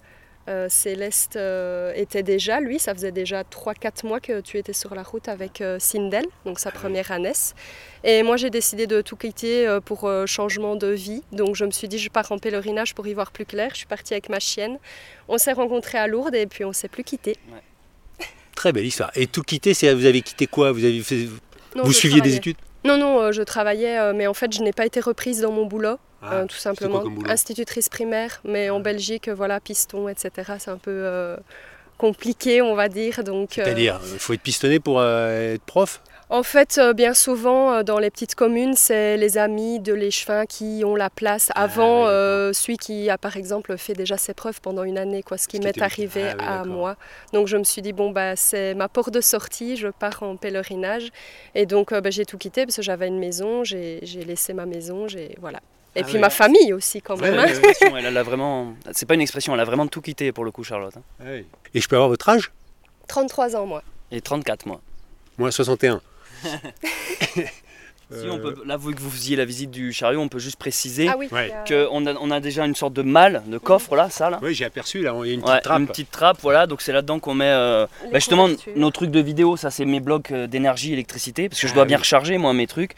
Euh, 0.49 0.67
Céleste 0.71 1.37
euh, 1.37 1.93
était 1.95 2.23
déjà, 2.23 2.61
lui, 2.61 2.79
ça 2.79 2.95
faisait 2.95 3.13
déjà 3.13 3.43
3-4 3.43 4.07
mois 4.07 4.19
que 4.19 4.41
tu 4.41 4.57
étais 4.57 4.73
sur 4.73 4.95
la 4.95 5.03
route 5.03 5.29
avec 5.29 5.61
euh, 5.61 5.79
Sindel, 5.79 6.25
donc 6.47 6.59
sa 6.59 6.71
première 6.71 7.13
ânesse. 7.13 7.55
Et 8.03 8.23
moi, 8.23 8.37
j'ai 8.37 8.49
décidé 8.49 8.87
de 8.87 9.03
tout 9.03 9.17
quitter 9.17 9.67
euh, 9.67 9.81
pour 9.81 10.05
euh, 10.05 10.25
changement 10.25 10.75
de 10.75 10.87
vie. 10.87 11.23
Donc, 11.33 11.55
je 11.55 11.65
me 11.65 11.71
suis 11.71 11.87
dit, 11.87 11.99
je 11.99 12.09
pars 12.09 12.33
en 12.33 12.39
pèlerinage 12.39 12.95
pour 12.95 13.07
y 13.07 13.15
voir 13.15 13.31
plus 13.31 13.45
clair. 13.45 13.71
Je 13.73 13.79
suis 13.79 13.87
partie 13.87 14.15
avec 14.15 14.29
ma 14.31 14.41
chienne. 14.41 14.79
On 15.29 15.37
s'est 15.37 15.53
rencontrés 15.53 15.99
à 15.99 16.07
Lourdes 16.07 16.35
et 16.35 16.47
puis 16.47 16.65
on 16.65 16.73
s'est 16.73 16.89
plus 16.89 17.05
quitté. 17.05 17.37
Très 18.55 18.73
belle 18.73 18.87
histoire. 18.87 19.11
Et 19.15 19.27
tout 19.27 19.43
quitter, 19.43 19.75
c'est 19.75 19.93
vous 19.93 20.07
avez 20.07 20.23
quitté 20.23 20.47
quoi? 20.47 20.73
Vous 20.73 20.85
avez 20.85 21.01
fait, 21.01 21.29
Non, 21.77 21.85
vous 21.85 21.93
suiviez 21.93 22.21
des 22.21 22.37
études? 22.37 22.57
Non, 22.85 22.97
non, 22.97 23.21
euh, 23.21 23.33
je 23.33 23.43
travaillais, 23.43 23.99
euh, 23.99 24.13
mais 24.15 24.27
en 24.27 24.35
fait, 24.35 24.53
je 24.53 24.63
n'ai 24.63 24.73
pas 24.73 24.87
été 24.87 25.01
reprise 25.01 25.41
dans 25.41 25.53
mon 25.53 25.67
boulot. 25.67 25.99
Ah, 26.23 26.35
Euh, 26.35 26.43
tout 26.43 26.49
quoi 26.49 26.59
simplement. 26.59 27.03
Institutrice 27.29 27.89
primaire, 27.89 28.41
mais 28.45 28.71
en 28.71 28.79
Ah. 28.79 28.83
Belgique, 28.83 29.29
voilà, 29.29 29.61
piston, 29.61 30.09
etc. 30.09 30.53
C'est 30.59 30.71
un 30.71 30.79
peu 30.79 30.91
euh, 30.93 31.37
compliqué, 31.97 32.63
on 32.63 32.75
va 32.75 32.89
dire. 32.89 33.23
Donc, 33.25 33.59
euh, 33.59 33.65
C'est-à-dire, 33.65 34.01
il 34.13 34.19
faut 34.19 34.33
être 34.33 34.43
pistonné 34.43 34.81
pour 34.81 34.99
euh, 35.01 35.55
être 35.55 35.63
prof? 35.65 36.01
En 36.31 36.43
fait, 36.43 36.79
bien 36.95 37.15
souvent, 37.15 37.83
dans 37.83 37.99
les 37.99 38.11
petites 38.11 38.35
communes, 38.35 38.75
c'est 38.77 39.17
les 39.17 39.39
amis 39.39 39.81
de 39.81 39.95
l'échevin 39.95 40.45
qui 40.45 40.83
ont 40.85 40.95
la 40.95 41.09
place 41.09 41.51
Ah, 41.55 41.63
avant 41.63 42.07
euh, 42.07 42.53
celui 42.53 42.77
qui 42.77 43.09
a, 43.09 43.17
par 43.17 43.39
exemple, 43.39 43.75
fait 43.79 43.95
déjà 43.95 44.19
ses 44.19 44.35
preuves 44.35 44.61
pendant 44.61 44.83
une 44.83 44.99
année, 44.99 45.23
quoi, 45.23 45.39
ce 45.39 45.49
qui 45.49 45.59
m'est 45.59 45.81
arrivé 45.81 46.25
Ah, 46.33 46.35
oui, 46.39 46.45
à 46.47 46.65
moi. 46.65 46.97
Donc, 47.33 47.47
je 47.47 47.57
me 47.57 47.65
suis 47.65 47.81
dit, 47.81 47.95
bon, 47.95 48.11
bah, 48.11 48.37
c'est 48.37 48.75
ma 48.75 48.89
porte 48.89 49.11
de 49.11 49.23
sortie, 49.23 49.79
je 49.79 49.89
pars 49.89 50.23
en 50.23 50.37
pèlerinage. 50.37 51.09
Et 51.55 51.65
donc, 51.65 51.93
euh, 51.93 52.03
bah, 52.03 52.11
j'ai 52.11 52.27
tout 52.27 52.37
quitté 52.37 52.67
parce 52.67 52.77
que 52.77 52.83
j'avais 52.83 53.09
une 53.09 53.19
maison, 53.19 53.65
j'ai 53.65 54.01
laissé 54.27 54.53
ma 54.53 54.67
maison, 54.67 55.09
j'ai 55.09 55.35
voilà. 55.41 55.61
Et 55.97 56.01
Ah 56.01 56.05
puis 56.05 56.15
oui, 56.15 56.21
ma 56.21 56.31
famille 56.31 56.73
aussi, 56.73 57.01
quand 57.03 57.19
Ouais, 57.21 57.31
même. 57.31 57.41
ouais, 57.51 57.57
hein. 57.83 57.93
elle, 57.97 58.07
elle 58.07 58.17
a 58.17 58.23
vraiment. 58.23 58.75
C'est 58.93 59.07
pas 59.07 59.15
une 59.15 59.21
expression, 59.21 59.55
elle 59.55 59.61
a 59.61 59.65
vraiment 59.65 59.87
tout 59.87 60.01
quitté 60.01 60.31
pour 60.33 60.45
le 60.45 60.51
coup, 60.51 60.63
Charlotte. 60.63 60.97
hein. 60.97 61.03
Ah 61.21 61.25
oui. 61.33 61.47
Et 61.75 61.81
je 61.81 61.89
peux 61.89 61.97
avoir 61.97 62.09
votre 62.09 62.29
âge? 62.29 62.53
33 63.09 63.57
ans, 63.57 63.67
moi. 63.67 63.83
Et 64.13 64.21
34 64.21 64.67
moi. 64.67 64.81
Moi, 65.39 65.51
61. 65.51 66.01
Si 68.11 68.27
on 68.31 68.39
peut, 68.39 68.55
là, 68.65 68.79
vu 68.79 68.95
que 68.95 69.01
vous 69.03 69.11
faisiez 69.11 69.37
la 69.37 69.45
visite 69.45 69.71
du 69.71 69.93
chariot, 69.93 70.19
on 70.19 70.29
peut 70.29 70.39
juste 70.39 70.57
préciser 70.57 71.09
Ah 71.11 71.17
oui, 71.19 71.29
Ouais. 71.31 71.53
a- 71.53 71.65
qu'on 71.69 72.07
a, 72.07 72.15
on 72.15 72.31
a 72.31 72.41
déjà 72.41 72.65
une 72.65 72.75
sorte 72.75 72.95
de 72.95 73.03
malle, 73.03 73.43
de 73.47 73.59
coffre 73.59 73.95
là, 73.97 74.09
ça 74.09 74.31
là. 74.31 74.39
Oui, 74.41 74.55
j'ai 74.55 74.65
aperçu, 74.65 75.03
là, 75.03 75.15
il 75.25 75.29
y 75.29 75.31
a 75.33 75.35
une 75.35 75.43
petite 75.43 75.55
Ouais, 75.55 75.61
trappe. 75.61 75.79
une 75.81 75.87
petite 75.89 76.11
trappe, 76.11 76.39
voilà, 76.41 76.67
donc 76.67 76.81
c'est 76.81 76.93
là-dedans 76.93 77.19
qu'on 77.19 77.35
met 77.35 77.45
euh, 77.51 77.87
bah, 78.05 78.09
justement 78.15 78.45
couvertures. 78.45 78.73
nos 78.77 78.91
trucs 78.91 79.11
de 79.11 79.21
vidéo, 79.21 79.59
ça 79.59 79.71
c'est 79.71 79.85
mes 79.85 80.01
blocs 80.01 80.31
euh, 80.31 80.47
d'énergie, 80.47 80.95
électricité, 80.95 81.51
parce 81.51 81.61
que 81.61 81.67
je 81.67 81.73
Ah 81.73 81.75
dois 81.75 81.85
bien 81.85 81.99
oui. 81.99 82.03
recharger 82.03 82.39
moi 82.39 82.55
mes 82.55 82.67
trucs. 82.67 82.93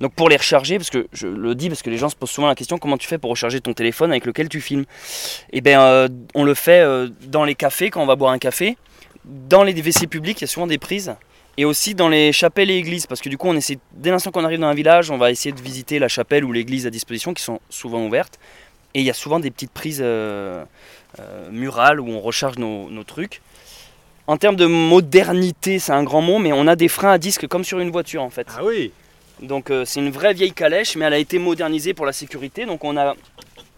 Donc 0.00 0.12
pour 0.12 0.28
les 0.28 0.36
recharger, 0.36 0.76
parce 0.76 0.90
que 0.90 1.06
je 1.12 1.26
le 1.26 1.54
dis, 1.54 1.68
parce 1.68 1.82
que 1.82 1.90
les 1.90 1.96
gens 1.96 2.08
se 2.08 2.16
posent 2.16 2.30
souvent 2.30 2.48
la 2.48 2.54
question, 2.54 2.78
comment 2.78 2.98
tu 2.98 3.08
fais 3.08 3.18
pour 3.18 3.30
recharger 3.30 3.60
ton 3.60 3.72
téléphone 3.72 4.10
avec 4.10 4.26
lequel 4.26 4.48
tu 4.48 4.60
filmes? 4.60 4.84
Et 5.52 5.60
bien 5.60 5.80
euh, 5.82 6.08
on 6.34 6.44
le 6.44 6.54
fait 6.54 6.80
euh, 6.80 7.08
dans 7.22 7.44
les 7.44 7.54
cafés, 7.54 7.90
quand 7.90 8.02
on 8.02 8.06
va 8.06 8.16
boire 8.16 8.32
un 8.32 8.38
café, 8.38 8.76
dans 9.24 9.62
les 9.62 9.72
WC 9.72 10.06
publics, 10.06 10.38
il 10.40 10.42
y 10.42 10.44
a 10.44 10.48
souvent 10.48 10.66
des 10.66 10.78
prises, 10.78 11.14
et 11.56 11.64
aussi 11.64 11.94
dans 11.94 12.10
les 12.10 12.32
chapelles 12.32 12.70
et 12.70 12.76
églises, 12.76 13.06
parce 13.06 13.22
que 13.22 13.30
du 13.30 13.38
coup 13.38 13.48
on 13.48 13.56
essaie, 13.56 13.78
dès 13.92 14.10
l'instant 14.10 14.30
qu'on 14.30 14.44
arrive 14.44 14.60
dans 14.60 14.66
un 14.66 14.74
village, 14.74 15.10
on 15.10 15.16
va 15.16 15.30
essayer 15.30 15.52
de 15.52 15.60
visiter 15.60 15.98
la 15.98 16.08
chapelle 16.08 16.44
ou 16.44 16.52
l'église 16.52 16.86
à 16.86 16.90
disposition, 16.90 17.32
qui 17.32 17.42
sont 17.42 17.60
souvent 17.70 18.04
ouvertes, 18.04 18.38
et 18.92 19.00
il 19.00 19.06
y 19.06 19.10
a 19.10 19.14
souvent 19.14 19.40
des 19.40 19.50
petites 19.50 19.72
prises 19.72 20.00
euh, 20.02 20.64
murales 21.50 22.00
où 22.00 22.08
on 22.08 22.20
recharge 22.20 22.58
nos, 22.58 22.90
nos 22.90 23.04
trucs. 23.04 23.40
En 24.26 24.36
termes 24.36 24.56
de 24.56 24.66
modernité, 24.66 25.78
c'est 25.78 25.92
un 25.92 26.02
grand 26.02 26.20
mot, 26.20 26.38
mais 26.38 26.52
on 26.52 26.66
a 26.66 26.76
des 26.76 26.88
freins 26.88 27.12
à 27.12 27.18
disque 27.18 27.46
comme 27.46 27.64
sur 27.64 27.78
une 27.78 27.90
voiture 27.90 28.22
en 28.22 28.30
fait. 28.30 28.46
Ah 28.50 28.62
oui 28.62 28.92
Donc 29.42 29.70
euh, 29.70 29.84
c'est 29.84 30.00
une 30.00 30.10
vraie 30.10 30.32
vieille 30.34 30.52
calèche, 30.52 30.96
mais 30.96 31.04
elle 31.04 31.12
a 31.14 31.18
été 31.18 31.38
modernisée 31.38 31.94
pour 31.94 32.06
la 32.06 32.12
sécurité. 32.12 32.64
Donc 32.66 32.84
on 32.84 32.96
a 32.96 33.14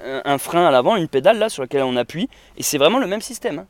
un, 0.04 0.22
un 0.24 0.38
frein 0.38 0.66
à 0.66 0.70
l'avant, 0.70 0.96
une 0.96 1.08
pédale 1.08 1.38
là 1.38 1.48
sur 1.48 1.62
laquelle 1.62 1.82
on 1.82 1.96
appuie, 1.96 2.28
et 2.56 2.62
c'est 2.62 2.78
vraiment 2.78 2.98
le 2.98 3.06
même 3.06 3.20
système. 3.22 3.58
hein. 3.60 3.66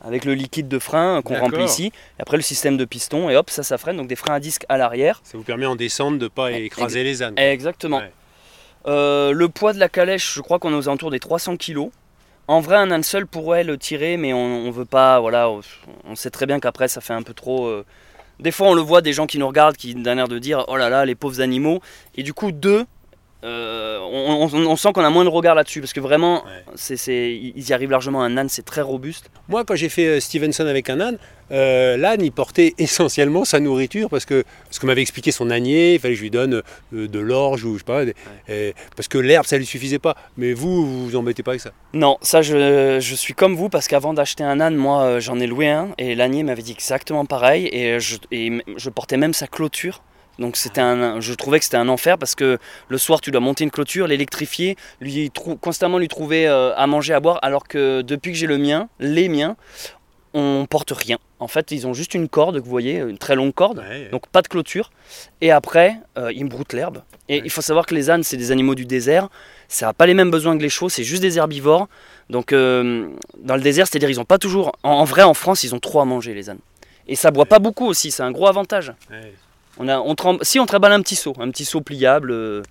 Avec 0.00 0.24
le 0.24 0.34
liquide 0.34 0.68
de 0.68 0.78
frein 0.78 1.22
qu'on 1.22 1.34
remplit 1.40 1.64
ici, 1.64 1.86
et 2.18 2.22
après 2.22 2.36
le 2.36 2.42
système 2.42 2.76
de 2.76 2.84
piston, 2.84 3.28
et 3.30 3.36
hop, 3.36 3.50
ça, 3.50 3.64
ça 3.64 3.78
freine. 3.78 3.96
Donc 3.96 4.06
des 4.06 4.14
freins 4.14 4.34
à 4.34 4.40
disque 4.40 4.64
à 4.68 4.78
l'arrière. 4.78 5.20
Ça 5.24 5.36
vous 5.36 5.42
permet 5.42 5.66
en 5.66 5.74
descente 5.74 6.18
de 6.18 6.24
ne 6.24 6.28
pas 6.28 6.52
Eh, 6.52 6.64
écraser 6.66 7.02
les 7.02 7.20
ânes. 7.24 7.34
Exactement. 7.36 7.98
Ouais. 7.98 8.12
Euh, 8.86 9.32
le 9.32 9.48
poids 9.48 9.72
de 9.72 9.80
la 9.80 9.88
calèche, 9.88 10.34
je 10.36 10.40
crois 10.40 10.60
qu'on 10.60 10.72
est 10.72 10.76
aux 10.76 10.88
alentours 10.88 11.10
des 11.10 11.18
300 11.18 11.56
kg. 11.56 11.88
En 12.46 12.60
vrai, 12.60 12.76
un 12.76 12.92
âne 12.92 13.02
seul 13.02 13.26
pourrait 13.26 13.64
le 13.64 13.76
tirer, 13.76 14.16
mais 14.16 14.32
on, 14.32 14.38
on 14.38 14.70
veut 14.70 14.84
pas. 14.84 15.18
Voilà, 15.18 15.50
on 15.50 16.14
sait 16.14 16.30
très 16.30 16.46
bien 16.46 16.60
qu'après, 16.60 16.86
ça 16.86 17.00
fait 17.00 17.12
un 17.12 17.22
peu 17.22 17.34
trop. 17.34 17.66
euh, 17.66 17.84
Des 18.40 18.52
fois, 18.52 18.68
on 18.68 18.74
le 18.74 18.80
voit, 18.80 19.00
des 19.00 19.12
gens 19.12 19.26
qui 19.26 19.38
nous 19.38 19.48
regardent, 19.48 19.76
qui 19.76 19.94
d'un 19.94 20.16
air 20.18 20.28
de 20.28 20.38
dire, 20.38 20.64
oh 20.68 20.76
là 20.76 20.88
là, 20.88 21.04
les 21.04 21.14
pauvres 21.14 21.40
animaux. 21.40 21.80
Et 22.14 22.22
du 22.22 22.32
coup, 22.32 22.52
deux, 22.52 22.84
euh, 23.44 23.98
on, 24.00 24.48
on- 24.52 24.66
on 24.66 24.76
sent 24.76 24.92
qu'on 24.92 25.04
a 25.04 25.10
moins 25.10 25.24
de 25.24 25.28
regard 25.28 25.54
là-dessus, 25.54 25.80
parce 25.80 25.92
que 25.92 26.00
vraiment, 26.00 26.44
Ouais. 26.44 26.50
c'est, 26.74 26.96
c'est- 26.96 27.32
ils 27.34 27.68
y 27.68 27.72
arrivent 27.72 27.90
largement. 27.90 28.22
Un 28.22 28.36
âne, 28.36 28.48
c'est 28.48 28.64
très 28.64 28.80
robuste. 28.80 29.30
Moi, 29.48 29.64
quand 29.64 29.76
j'ai 29.76 29.88
fait 29.88 30.06
euh, 30.06 30.20
Stevenson 30.20 30.66
avec 30.66 30.90
un 30.90 31.00
âne, 31.00 31.18
euh, 31.52 31.96
l'âne, 31.96 32.20
il 32.22 32.32
portait 32.32 32.74
essentiellement 32.78 33.44
sa 33.44 33.60
nourriture 33.60 34.10
parce 34.10 34.24
que 34.24 34.44
ce 34.70 34.80
que 34.80 34.86
m'avait 34.86 35.02
expliqué 35.02 35.30
son 35.30 35.50
ânier, 35.50 35.94
il 35.94 36.00
fallait 36.00 36.14
que 36.14 36.18
je 36.18 36.22
lui 36.24 36.30
donne 36.30 36.62
euh, 36.94 37.06
de 37.08 37.18
l'orge 37.20 37.64
ou 37.64 37.74
je 37.74 37.78
sais 37.78 37.84
pas, 37.84 38.04
des- 38.04 38.14
et- 38.48 38.74
parce 38.96 39.06
que 39.08 39.18
l'herbe, 39.18 39.46
ça 39.46 39.56
lui 39.56 39.66
suffisait 39.66 39.98
pas. 40.00 40.16
Mais 40.36 40.52
vous, 40.52 40.84
vous 40.86 41.08
vous 41.10 41.16
embêtez 41.16 41.42
pas 41.44 41.52
avec 41.52 41.60
ça? 41.60 41.70
Non, 41.94 42.18
ça, 42.22 42.42
je, 42.42 42.98
je 43.00 43.14
suis 43.14 43.34
comme 43.34 43.54
vous, 43.54 43.68
parce 43.68 43.86
qu'avant 43.88 44.14
d'acheter 44.14 44.42
un 44.44 44.58
âne, 44.60 44.74
moi, 44.74 45.20
j'en 45.20 45.38
ai 45.38 45.46
loué 45.46 45.68
un, 45.68 45.90
et 45.98 46.14
l'ânier 46.16 46.42
m'avait 46.42 46.62
dit 46.62 46.72
exactement 46.72 47.24
pareil, 47.24 47.68
et 47.72 48.00
je, 48.00 48.16
et 48.32 48.46
m- 48.48 48.62
je 48.76 48.90
portais 48.90 49.16
même 49.16 49.32
sa 49.32 49.46
clôture. 49.46 50.02
Donc 50.38 50.56
c'était 50.56 50.80
un, 50.80 51.20
je 51.20 51.34
trouvais 51.34 51.58
que 51.58 51.64
c'était 51.64 51.76
un 51.78 51.88
enfer 51.88 52.16
parce 52.16 52.34
que 52.36 52.58
le 52.88 52.98
soir 52.98 53.20
tu 53.20 53.30
dois 53.30 53.40
monter 53.40 53.64
une 53.64 53.70
clôture, 53.72 54.06
l'électrifier, 54.06 54.76
lui 55.00 55.30
trou- 55.30 55.56
constamment 55.56 55.98
lui 55.98 56.08
trouver 56.08 56.46
euh, 56.46 56.72
à 56.76 56.86
manger, 56.86 57.12
à 57.14 57.20
boire, 57.20 57.38
alors 57.42 57.66
que 57.66 58.02
depuis 58.02 58.32
que 58.32 58.38
j'ai 58.38 58.46
le 58.46 58.56
mien, 58.58 58.88
les 59.00 59.28
miens, 59.28 59.56
on 60.34 60.66
porte 60.68 60.92
rien. 60.92 61.18
En 61.40 61.48
fait, 61.48 61.70
ils 61.70 61.86
ont 61.86 61.94
juste 61.94 62.14
une 62.14 62.28
corde, 62.28 62.58
vous 62.58 62.68
voyez, 62.70 62.96
une 62.98 63.16
très 63.18 63.34
longue 63.34 63.54
corde, 63.54 63.78
Ouais, 63.78 64.08
donc 64.10 64.26
pas 64.28 64.42
de 64.42 64.48
clôture. 64.48 64.90
Et 65.40 65.50
après, 65.50 65.96
euh, 66.18 66.32
ils 66.32 66.44
me 66.44 66.50
broutent 66.50 66.72
l'herbe. 66.72 67.02
Et 67.28 67.36
Ouais. 67.36 67.42
il 67.44 67.50
faut 67.50 67.62
savoir 67.62 67.86
que 67.86 67.94
les 67.94 68.10
ânes, 68.10 68.22
c'est 68.24 68.36
des 68.36 68.50
animaux 68.52 68.74
du 68.74 68.84
désert. 68.86 69.28
Ça 69.68 69.86
n'a 69.86 69.92
pas 69.92 70.06
les 70.06 70.14
mêmes 70.14 70.30
besoins 70.30 70.56
que 70.56 70.62
les 70.62 70.68
chevaux, 70.68 70.88
c'est 70.88 71.04
juste 71.04 71.22
des 71.22 71.38
herbivores. 71.38 71.88
Donc 72.28 72.52
euh, 72.52 73.08
dans 73.38 73.54
le 73.56 73.62
désert, 73.62 73.86
c'est-à-dire 73.88 74.10
ils 74.10 74.20
ont 74.20 74.24
pas 74.24 74.38
toujours. 74.38 74.72
En, 74.82 74.90
en 74.90 75.04
vrai, 75.04 75.22
en 75.22 75.34
France, 75.34 75.62
ils 75.64 75.74
ont 75.74 75.80
trop 75.80 76.00
à 76.00 76.04
manger 76.04 76.34
les 76.34 76.50
ânes. 76.50 76.60
Et 77.06 77.16
ça 77.16 77.30
boit 77.30 77.46
pas 77.46 77.58
beaucoup 77.58 77.86
aussi, 77.86 78.10
c'est 78.10 78.22
un 78.22 78.32
gros 78.32 78.48
avantage. 78.48 78.92
On 79.78 79.88
a, 79.88 79.98
on 80.00 80.14
trempe- 80.14 80.42
si 80.44 80.58
on 80.60 80.66
trimballe 80.66 80.92
un 80.92 81.02
petit 81.02 81.16
seau, 81.16 81.34
un 81.38 81.50
petit 81.50 81.64
seau 81.64 81.80
pliable. 81.80 82.30
euh, 82.32 82.62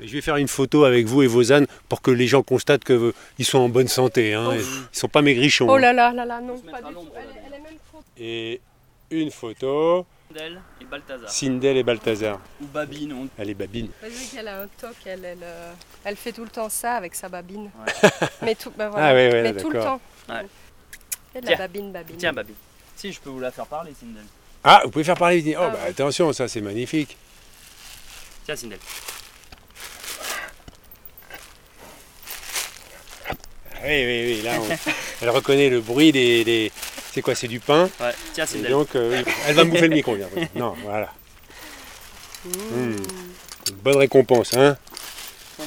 je 0.00 0.12
vais 0.12 0.20
faire 0.20 0.36
une 0.36 0.48
photo 0.48 0.84
avec 0.84 1.06
vous 1.06 1.22
et 1.22 1.26
vos 1.26 1.52
ânes 1.52 1.66
pour 1.88 2.02
que 2.02 2.10
les 2.10 2.26
gens 2.26 2.42
constatent 2.42 2.84
qu'ils 2.84 3.44
sont 3.46 3.58
en 3.58 3.68
bonne 3.68 3.88
santé. 3.88 4.34
Hein, 4.34 4.48
Oh. 4.50 4.52
Ils 4.54 4.60
ils 4.92 4.98
sont 4.98 5.08
pas 5.08 5.22
maigrichons. 5.22 5.66
Oh 5.68 5.74
hein. 5.74 5.78
là 5.80 5.92
là 5.92 6.12
là 6.12 6.24
là, 6.26 6.40
non, 6.40 6.58
pas 6.58 6.78
du 6.82 6.88
tout. 6.88 6.92
l'ombre, 6.94 7.12
Elle, 7.16 7.24
là. 7.24 7.30
est- 7.30 7.42
elle 7.46 7.54
est 7.54 7.62
même 7.62 7.78
trop. 7.90 8.02
Et 8.18 8.60
une 9.10 9.30
photo, 9.30 10.04
Sindel 10.28 10.60
et 10.80 10.84
Balthazar. 10.84 11.30
Sindel 11.30 11.76
et 11.78 11.82
Balthazar. 11.82 12.40
Ou 12.60 12.66
Babine. 12.66 13.12
on- 13.14 13.28
Elle 13.38 13.50
est 13.50 13.54
babine. 13.54 13.88
Vas-y 14.02 14.26
qu'elle 14.34 14.48
a 14.48 14.62
un 14.62 14.66
toc, 14.66 14.94
elle, 15.06 15.24
elle, 15.24 15.38
euh, 15.42 15.72
elle 16.04 16.16
fait 16.16 16.32
tout 16.32 16.42
le 16.44 16.50
temps 16.50 16.68
ça 16.68 16.94
avec 16.94 17.14
sa 17.14 17.28
babine. 17.30 17.70
Ouais. 17.86 18.10
Mais 18.42 18.54
tout, 18.54 18.72
voilà. 18.76 18.92
Ah 18.96 19.14
ouais, 19.14 19.32
ouais, 19.32 19.42
Mais 19.44 19.54
tout 19.54 19.70
le 19.70 19.80
temps. 19.80 20.00
Ouais. 20.28 20.44
Et 21.34 21.40
de 21.40 21.46
Tiens. 21.46 21.56
la 21.56 21.68
babine, 21.68 21.92
babine. 21.92 22.16
Tiens, 22.18 22.32
Babine. 22.34 22.54
Si, 22.96 23.12
je 23.12 23.20
peux 23.20 23.30
vous 23.30 23.40
la 23.40 23.50
faire 23.50 23.66
parler, 23.66 23.92
Sindel. 23.98 24.24
Ah, 24.68 24.82
vous 24.84 24.90
pouvez 24.90 25.04
faire 25.04 25.16
parler. 25.16 25.54
Oh, 25.56 25.60
Ah 25.62 25.68
bah, 25.70 25.78
attention, 25.88 26.32
ça 26.32 26.48
c'est 26.48 26.60
magnifique. 26.60 27.16
Tiens, 28.44 28.56
Sindel. 28.56 28.78
Oui, 33.84 34.04
oui, 34.04 34.24
oui. 34.26 34.42
Là, 34.42 34.52
on- 34.60 34.90
elle 35.22 35.30
reconnaît 35.30 35.68
le 35.68 35.80
bruit 35.80 36.10
des. 36.12 36.44
des- 36.44 36.72
C'est 37.12 37.22
quoi 37.22 37.34
C'est 37.34 37.48
du 37.48 37.60
pain. 37.60 37.88
Ouais, 38.00 38.12
tiens, 38.34 38.44
Et 38.44 38.46
Sindel. 38.48 38.70
donc, 38.72 38.88
euh, 38.96 39.22
oui, 39.24 39.32
elle 39.46 39.54
va 39.54 39.64
me 39.64 39.70
bouffer 39.70 39.88
le 39.88 39.94
micro. 39.94 40.16
bien. 40.16 40.28
Non, 40.54 40.74
voilà. 40.82 41.12
Mmh. 42.44 42.96
Une 43.68 43.76
bonne 43.82 43.96
récompense, 43.96 44.54
hein 44.54 44.76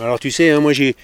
Alors 0.00 0.18
tu 0.18 0.30
sais, 0.32 0.50
hein, 0.50 0.58
moi 0.60 0.72
j'ai 0.72 0.96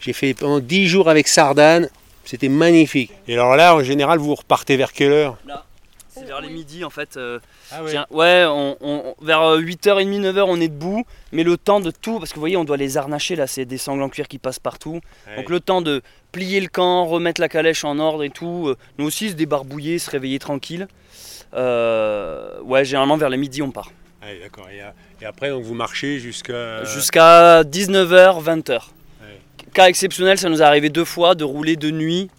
j'ai 0.00 0.12
fait 0.12 0.34
pendant 0.34 0.58
10 0.60 0.86
jours 0.86 1.08
avec 1.08 1.28
Sardane, 1.28 1.88
c'était 2.24 2.48
magnifique. 2.50 3.12
Et 3.28 3.34
alors 3.34 3.56
là, 3.56 3.74
en 3.74 3.82
général, 3.82 4.18
vous 4.18 4.34
repartez 4.34 4.76
vers 4.76 4.92
quelle 4.92 5.12
heure? 5.12 5.38
Là, 5.46 5.64
c'est 6.14 6.24
vers 6.24 6.40
les 6.40 6.48
midis 6.48 6.84
en 6.84 6.90
fait. 6.90 7.16
euh, 7.16 7.38
Ah 7.72 7.80
Tiens, 7.88 8.06
ouais, 8.10 8.44
on, 8.46 8.76
on- 8.80 9.14
vers 9.22 9.40
euh, 9.42 9.60
8h30, 9.60 10.20
9h, 10.20 10.44
on 10.46 10.60
est 10.60 10.68
debout, 10.68 11.04
mais 11.32 11.42
le 11.42 11.56
temps 11.56 11.80
de 11.80 11.90
tout, 11.90 12.18
parce 12.18 12.30
que 12.30 12.36
vous 12.36 12.40
voyez, 12.42 12.56
on 12.56 12.64
doit 12.64 12.76
les 12.76 12.96
harnacher 12.96 13.36
là, 13.36 13.46
c'est 13.46 13.64
des 13.64 13.78
sangles 13.78 14.02
en 14.02 14.08
cuir 14.08 14.28
qui 14.28 14.38
passent 14.38 14.58
partout. 14.58 15.00
Donc 15.36 15.50
le 15.50 15.60
temps 15.60 15.82
de 15.82 16.02
plier 16.32 16.60
le 16.60 16.68
camp, 16.68 17.06
remettre 17.06 17.40
la 17.40 17.48
calèche 17.48 17.84
en 17.84 17.98
ordre 17.98 18.22
et 18.24 18.30
tout, 18.30 18.68
euh, 18.68 18.76
nous 18.98 19.06
aussi 19.06 19.30
se 19.30 19.34
débarbouiller, 19.34 19.98
se 19.98 20.10
réveiller 20.10 20.38
tranquille. 20.38 20.88
Euh, 21.54 22.60
ouais, 22.62 22.84
généralement 22.84 23.16
vers 23.16 23.30
le 23.30 23.36
midi 23.36 23.62
on 23.62 23.70
part. 23.70 23.92
Ah 24.22 24.26
oui, 24.32 24.40
d'accord. 24.40 24.68
Et, 24.70 24.80
euh, 24.82 24.88
et 25.20 25.26
après, 25.26 25.50
donc 25.50 25.62
vous 25.64 25.74
marchez 25.74 26.18
jusqu'à. 26.18 26.82
Jusqu'à 26.84 27.62
19h, 27.62 28.42
20h. 28.42 28.70
Ouais. 28.72 29.38
Cas 29.72 29.86
exceptionnel, 29.88 30.38
ça 30.38 30.48
nous 30.48 30.60
est 30.62 30.64
arrivé 30.64 30.88
deux 30.88 31.04
fois 31.04 31.34
de 31.34 31.44
rouler 31.44 31.76
de 31.76 31.90
nuit. 31.90 32.30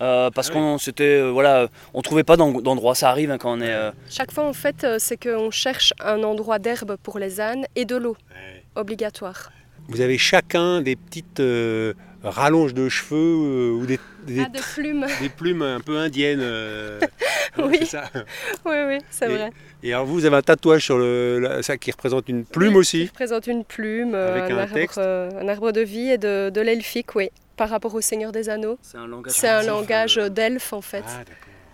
Euh, 0.00 0.30
parce 0.30 0.48
Ah 0.48 0.52
oui. 0.54 0.60
qu'on 0.60 0.78
c'était 0.78 1.20
euh, 1.20 1.30
voilà 1.30 1.68
on 1.94 2.00
trouvait 2.02 2.24
pas 2.24 2.36
d'en- 2.36 2.60
d'endroit 2.60 2.94
ça 2.94 3.10
arrive 3.10 3.30
hein, 3.30 3.38
quand 3.38 3.52
on 3.56 3.60
est 3.60 3.70
euh, 3.70 3.90
Chaque 4.08 4.32
fois, 4.32 4.44
en 4.44 4.52
fait, 4.54 4.84
euh, 4.84 4.96
c'est 4.98 5.16
qu'on 5.22 5.50
cherche 5.50 5.92
un 6.00 6.22
endroit 6.22 6.58
d'herbe 6.58 6.96
pour 7.02 7.18
les 7.18 7.40
ânes 7.40 7.64
et 7.76 7.84
de 7.84 7.96
l'eau, 7.96 8.16
Ouais. 8.30 8.62
obligatoire. 8.76 9.50
Vous 9.88 10.00
avez 10.00 10.16
chacun 10.16 10.80
des 10.80 10.96
petites 10.96 11.40
euh, 11.40 11.92
rallonges 12.22 12.72
de 12.72 12.88
cheveux 12.88 13.16
euh, 13.18 13.70
ou 13.72 13.84
des, 13.84 13.98
des, 14.26 14.40
Ah, 14.40 14.48
de 14.48 14.60
plumes. 14.60 15.06
des 15.20 15.28
plumes 15.28 15.62
un 15.62 15.80
peu 15.80 15.98
indiennes. 15.98 16.40
Oui. 17.58 17.84
ça. 17.84 18.04
oui, 18.64 18.76
oui, 18.88 18.98
c'est 19.10 19.26
Et- 19.26 19.36
vrai. 19.36 19.50
Et 19.82 19.92
alors 19.92 20.06
vous 20.06 20.24
avez 20.24 20.36
un 20.36 20.42
tatouage 20.42 20.84
sur 20.84 20.96
le, 20.96 21.38
la- 21.40 21.62
ça 21.62 21.76
qui 21.76 21.90
représente 21.90 22.28
une 22.28 22.44
plume 22.44 22.72
Qui 22.72 22.78
aussi. 22.78 23.04
représente 23.06 23.46
une 23.48 23.64
plume, 23.64 24.14
euh, 24.14 24.38
Avec 24.38 24.50
un 24.52 24.58
arbre, 24.58 24.72
texte. 24.72 24.98
euh, 24.98 25.28
un 25.40 25.48
arbre 25.48 25.72
de 25.72 25.80
vie 25.82 26.10
et 26.12 26.18
de, 26.18 26.48
de 26.50 26.60
l'elfique, 26.62 27.14
oui. 27.16 27.28
Par 27.62 27.70
rapport 27.70 27.94
au 27.94 28.00
Seigneur 28.00 28.32
des 28.32 28.48
Anneaux. 28.48 28.76
c'est 28.82 28.98
un 28.98 29.06
langage 29.06 29.32
C'est 29.32 29.48
un 29.48 29.60
furtif, 29.60 29.70
langage 29.70 30.18
euh, 30.18 30.28
d'elfe, 30.28 30.72
en 30.72 30.80
fait, 30.80 31.04
Ah 31.06 31.22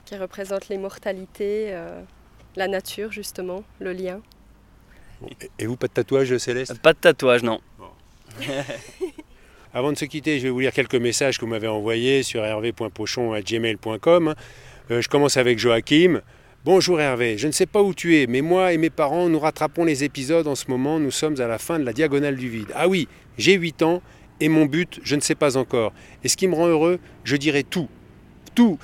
qui 0.04 0.18
représente 0.18 0.68
l'immortalité, 0.68 1.68
euh, 1.70 2.02
la 2.56 2.68
nature, 2.68 3.10
justement, 3.10 3.64
le 3.80 3.94
lien. 3.94 4.20
Et 5.58 5.64
vous, 5.64 5.76
pas 5.76 5.86
de 5.86 5.94
tatouage 5.94 6.36
céleste 6.36 6.78
pas 6.82 6.92
de 6.92 6.98
tatouage 6.98 7.42
non 7.42 7.62
Avant 9.72 9.90
de 9.90 9.96
se 9.96 10.04
quitter, 10.04 10.38
je 10.38 10.42
vais 10.42 10.50
vous 10.50 10.60
lire 10.60 10.74
quelques 10.74 10.94
messages 10.94 11.38
que 11.38 11.46
vous 11.46 11.50
m'avez 11.50 11.68
envoyés 11.68 12.22
sur 12.22 12.44
hervé.pochon.gmail.com. 12.44 14.34
Euh, 14.90 15.00
je 15.00 15.08
commence 15.08 15.38
avec 15.38 15.58
Joachim. 15.58 16.20
Bonjour 16.66 17.00
Hervé, 17.00 17.38
je 17.38 17.46
ne 17.46 17.52
sais 17.52 17.64
pas 17.64 17.80
où 17.80 17.94
tu 17.94 18.18
es, 18.18 18.26
mais 18.26 18.42
moi 18.42 18.74
et 18.74 18.76
mes 18.76 18.90
parents, 18.90 19.30
nous 19.30 19.38
rattrapons 19.38 19.84
les 19.84 20.04
épisodes 20.04 20.48
en 20.48 20.54
ce 20.54 20.70
moment. 20.70 21.00
Nous 21.00 21.12
sommes 21.12 21.40
à 21.40 21.46
la 21.46 21.56
fin 21.56 21.78
de 21.78 21.84
la 21.84 21.94
diagonale 21.94 22.36
du 22.36 22.50
vide. 22.50 22.72
Ah 22.74 22.88
oui, 22.88 23.08
j'ai 23.38 23.54
8 23.54 23.82
ans 23.82 24.02
et 24.40 24.48
mon 24.48 24.66
but, 24.66 25.00
je 25.02 25.16
ne 25.16 25.20
sais 25.20 25.34
pas 25.34 25.56
encore. 25.56 25.92
Et 26.24 26.28
ce 26.28 26.36
qui 26.36 26.48
me 26.48 26.54
rend 26.54 26.66
heureux, 26.66 26.98
je 27.24 27.36
dirais 27.36 27.64
tout. 27.64 27.88
Tout, 28.54 28.78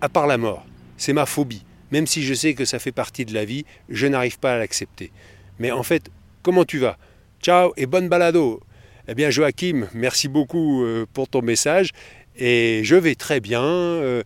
à 0.00 0.08
part 0.08 0.26
la 0.26 0.38
mort. 0.38 0.66
C'est 0.96 1.12
ma 1.12 1.26
phobie. 1.26 1.64
Même 1.90 2.06
si 2.06 2.22
je 2.22 2.34
sais 2.34 2.54
que 2.54 2.64
ça 2.64 2.78
fait 2.78 2.92
partie 2.92 3.24
de 3.24 3.34
la 3.34 3.44
vie, 3.44 3.64
je 3.88 4.06
n'arrive 4.06 4.38
pas 4.38 4.54
à 4.54 4.58
l'accepter. 4.58 5.12
Mais 5.58 5.70
en 5.70 5.82
fait, 5.82 6.10
comment 6.42 6.64
tu 6.64 6.78
vas? 6.78 6.96
Ciao 7.40 7.72
et 7.76 7.86
bonne 7.86 8.08
balado 8.08 8.60
eh 9.06 9.14
bien 9.14 9.28
Joachim, 9.28 9.86
merci 9.92 10.28
beaucoup 10.28 10.82
euh, 10.82 11.06
pour 11.12 11.28
ton 11.28 11.42
message. 11.42 11.90
Et 12.36 12.80
je 12.84 12.96
vais 12.96 13.14
très 13.14 13.40
bien. 13.40 13.62
Euh, 13.62 14.22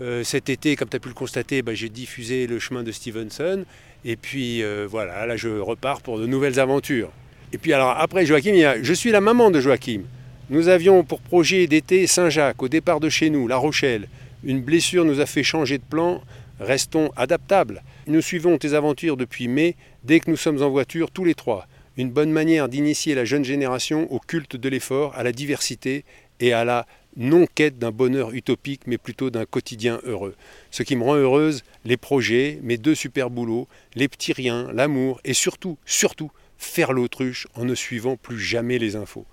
euh, 0.00 0.24
cet 0.24 0.50
été, 0.50 0.74
comme 0.74 0.88
tu 0.88 0.96
as 0.96 1.00
pu 1.00 1.08
le 1.08 1.14
constater, 1.14 1.62
bah, 1.62 1.74
j'ai 1.74 1.88
diffusé 1.88 2.46
le 2.46 2.58
chemin 2.58 2.82
de 2.82 2.90
Stevenson. 2.90 3.64
Et 4.04 4.16
puis 4.16 4.62
voilà, 4.88 5.26
là 5.26 5.36
je 5.36 5.48
repars 5.48 6.00
pour 6.00 6.20
de 6.20 6.26
nouvelles 6.26 6.60
aventures. 6.60 7.10
Et 7.52 7.58
puis 7.58 7.72
alors 7.72 7.90
après 7.90 8.26
Joachim, 8.26 8.50
il 8.50 8.58
y 8.58 8.64
a, 8.64 8.82
je 8.82 8.92
suis 8.92 9.10
la 9.10 9.20
maman 9.20 9.50
de 9.50 9.60
Joachim. 9.60 10.02
Nous 10.50 10.68
avions 10.68 11.04
pour 11.04 11.20
projet 11.20 11.66
d'été 11.66 12.06
Saint-Jacques, 12.06 12.62
au 12.62 12.68
départ 12.68 13.00
de 13.00 13.08
chez 13.08 13.30
nous, 13.30 13.48
La 13.48 13.56
Rochelle. 13.56 14.08
Une 14.44 14.60
blessure 14.60 15.04
nous 15.04 15.20
a 15.20 15.26
fait 15.26 15.42
changer 15.42 15.78
de 15.78 15.82
plan. 15.82 16.22
Restons 16.60 17.10
adaptables. 17.16 17.82
Nous 18.06 18.22
suivons 18.22 18.56
tes 18.56 18.74
aventures 18.74 19.16
depuis 19.16 19.48
mai, 19.48 19.74
dès 20.04 20.20
que 20.20 20.30
nous 20.30 20.36
sommes 20.36 20.62
en 20.62 20.70
voiture, 20.70 21.10
tous 21.10 21.24
les 21.24 21.34
trois 21.34 21.66
une 21.96 22.10
bonne 22.10 22.30
manière 22.30 22.68
d'initier 22.68 23.14
la 23.14 23.24
jeune 23.24 23.44
génération 23.44 24.12
au 24.12 24.18
culte 24.18 24.56
de 24.56 24.68
l'effort, 24.68 25.14
à 25.16 25.22
la 25.22 25.32
diversité 25.32 26.04
et 26.40 26.52
à 26.52 26.64
la 26.64 26.86
non-quête 27.16 27.78
d'un 27.78 27.90
bonheur 27.90 28.32
utopique, 28.32 28.82
mais 28.86 28.98
plutôt 28.98 29.30
d'un 29.30 29.46
quotidien 29.46 30.00
heureux. 30.04 30.34
Ce 30.70 30.82
qui 30.82 30.96
me 30.96 31.02
rend 31.02 31.14
heureuse, 31.14 31.64
les 31.86 31.96
projets, 31.96 32.58
mes 32.62 32.76
deux 32.76 32.94
super 32.94 33.30
boulots, 33.30 33.66
les 33.94 34.08
petits 34.08 34.34
riens, 34.34 34.70
l'amour 34.74 35.20
et 35.24 35.32
surtout, 35.32 35.78
surtout, 35.86 36.30
faire 36.58 36.92
l'autruche 36.92 37.46
en 37.54 37.64
ne 37.64 37.74
suivant 37.74 38.16
plus 38.16 38.38
jamais 38.38 38.78
les 38.78 38.96
infos. 38.96 39.26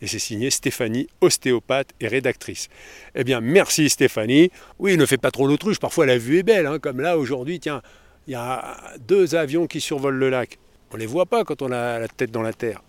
Et 0.00 0.06
c'est 0.06 0.18
signé 0.18 0.50
Stéphanie, 0.50 1.08
ostéopathe 1.20 1.90
et 2.00 2.06
rédactrice. 2.08 2.68
Eh 3.14 3.24
bien, 3.24 3.40
merci 3.40 3.88
Stéphanie. 3.88 4.50
Oui, 4.78 4.96
ne 4.96 5.06
fais 5.06 5.16
pas 5.16 5.30
trop 5.30 5.46
l'autruche, 5.46 5.80
parfois 5.80 6.06
la 6.06 6.18
vue 6.18 6.38
est 6.38 6.42
belle, 6.44 6.66
hein, 6.66 6.78
comme 6.78 7.00
là 7.00 7.18
aujourd'hui, 7.18 7.58
tiens, 7.58 7.82
il 8.26 8.32
y 8.32 8.36
a 8.36 8.76
deux 9.06 9.34
avions 9.34 9.66
qui 9.66 9.80
survolent 9.80 10.18
le 10.18 10.30
lac. 10.30 10.58
On 10.92 10.96
ne 10.96 11.00
les 11.00 11.06
voit 11.06 11.26
pas 11.26 11.44
quand 11.44 11.62
on 11.62 11.72
a 11.72 11.98
la 11.98 12.08
tête 12.08 12.30
dans 12.30 12.42
la 12.42 12.52
terre. 12.52 12.82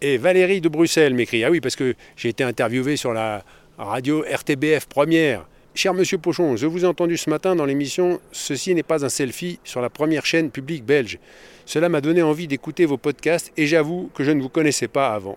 Et 0.00 0.16
Valérie 0.16 0.60
de 0.60 0.68
Bruxelles 0.68 1.14
m'écrit 1.14 1.44
Ah 1.44 1.50
oui, 1.50 1.60
parce 1.60 1.76
que 1.76 1.94
j'ai 2.16 2.28
été 2.28 2.44
interviewé 2.44 2.96
sur 2.96 3.12
la 3.12 3.44
radio 3.78 4.22
RTBF 4.22 4.86
première. 4.86 5.46
Cher 5.76 5.92
monsieur 5.92 6.16
Pochon, 6.16 6.56
je 6.56 6.66
vous 6.66 6.86
ai 6.86 6.88
entendu 6.88 7.18
ce 7.18 7.28
matin 7.28 7.54
dans 7.54 7.66
l'émission 7.66 8.18
Ceci 8.32 8.74
n'est 8.74 8.82
pas 8.82 9.04
un 9.04 9.10
selfie 9.10 9.58
sur 9.62 9.82
la 9.82 9.90
première 9.90 10.24
chaîne 10.24 10.50
publique 10.50 10.86
belge. 10.86 11.18
Cela 11.66 11.90
m'a 11.90 12.00
donné 12.00 12.22
envie 12.22 12.48
d'écouter 12.48 12.86
vos 12.86 12.96
podcasts 12.96 13.52
et 13.58 13.66
j'avoue 13.66 14.10
que 14.14 14.24
je 14.24 14.30
ne 14.30 14.40
vous 14.40 14.48
connaissais 14.48 14.88
pas 14.88 15.12
avant. 15.12 15.36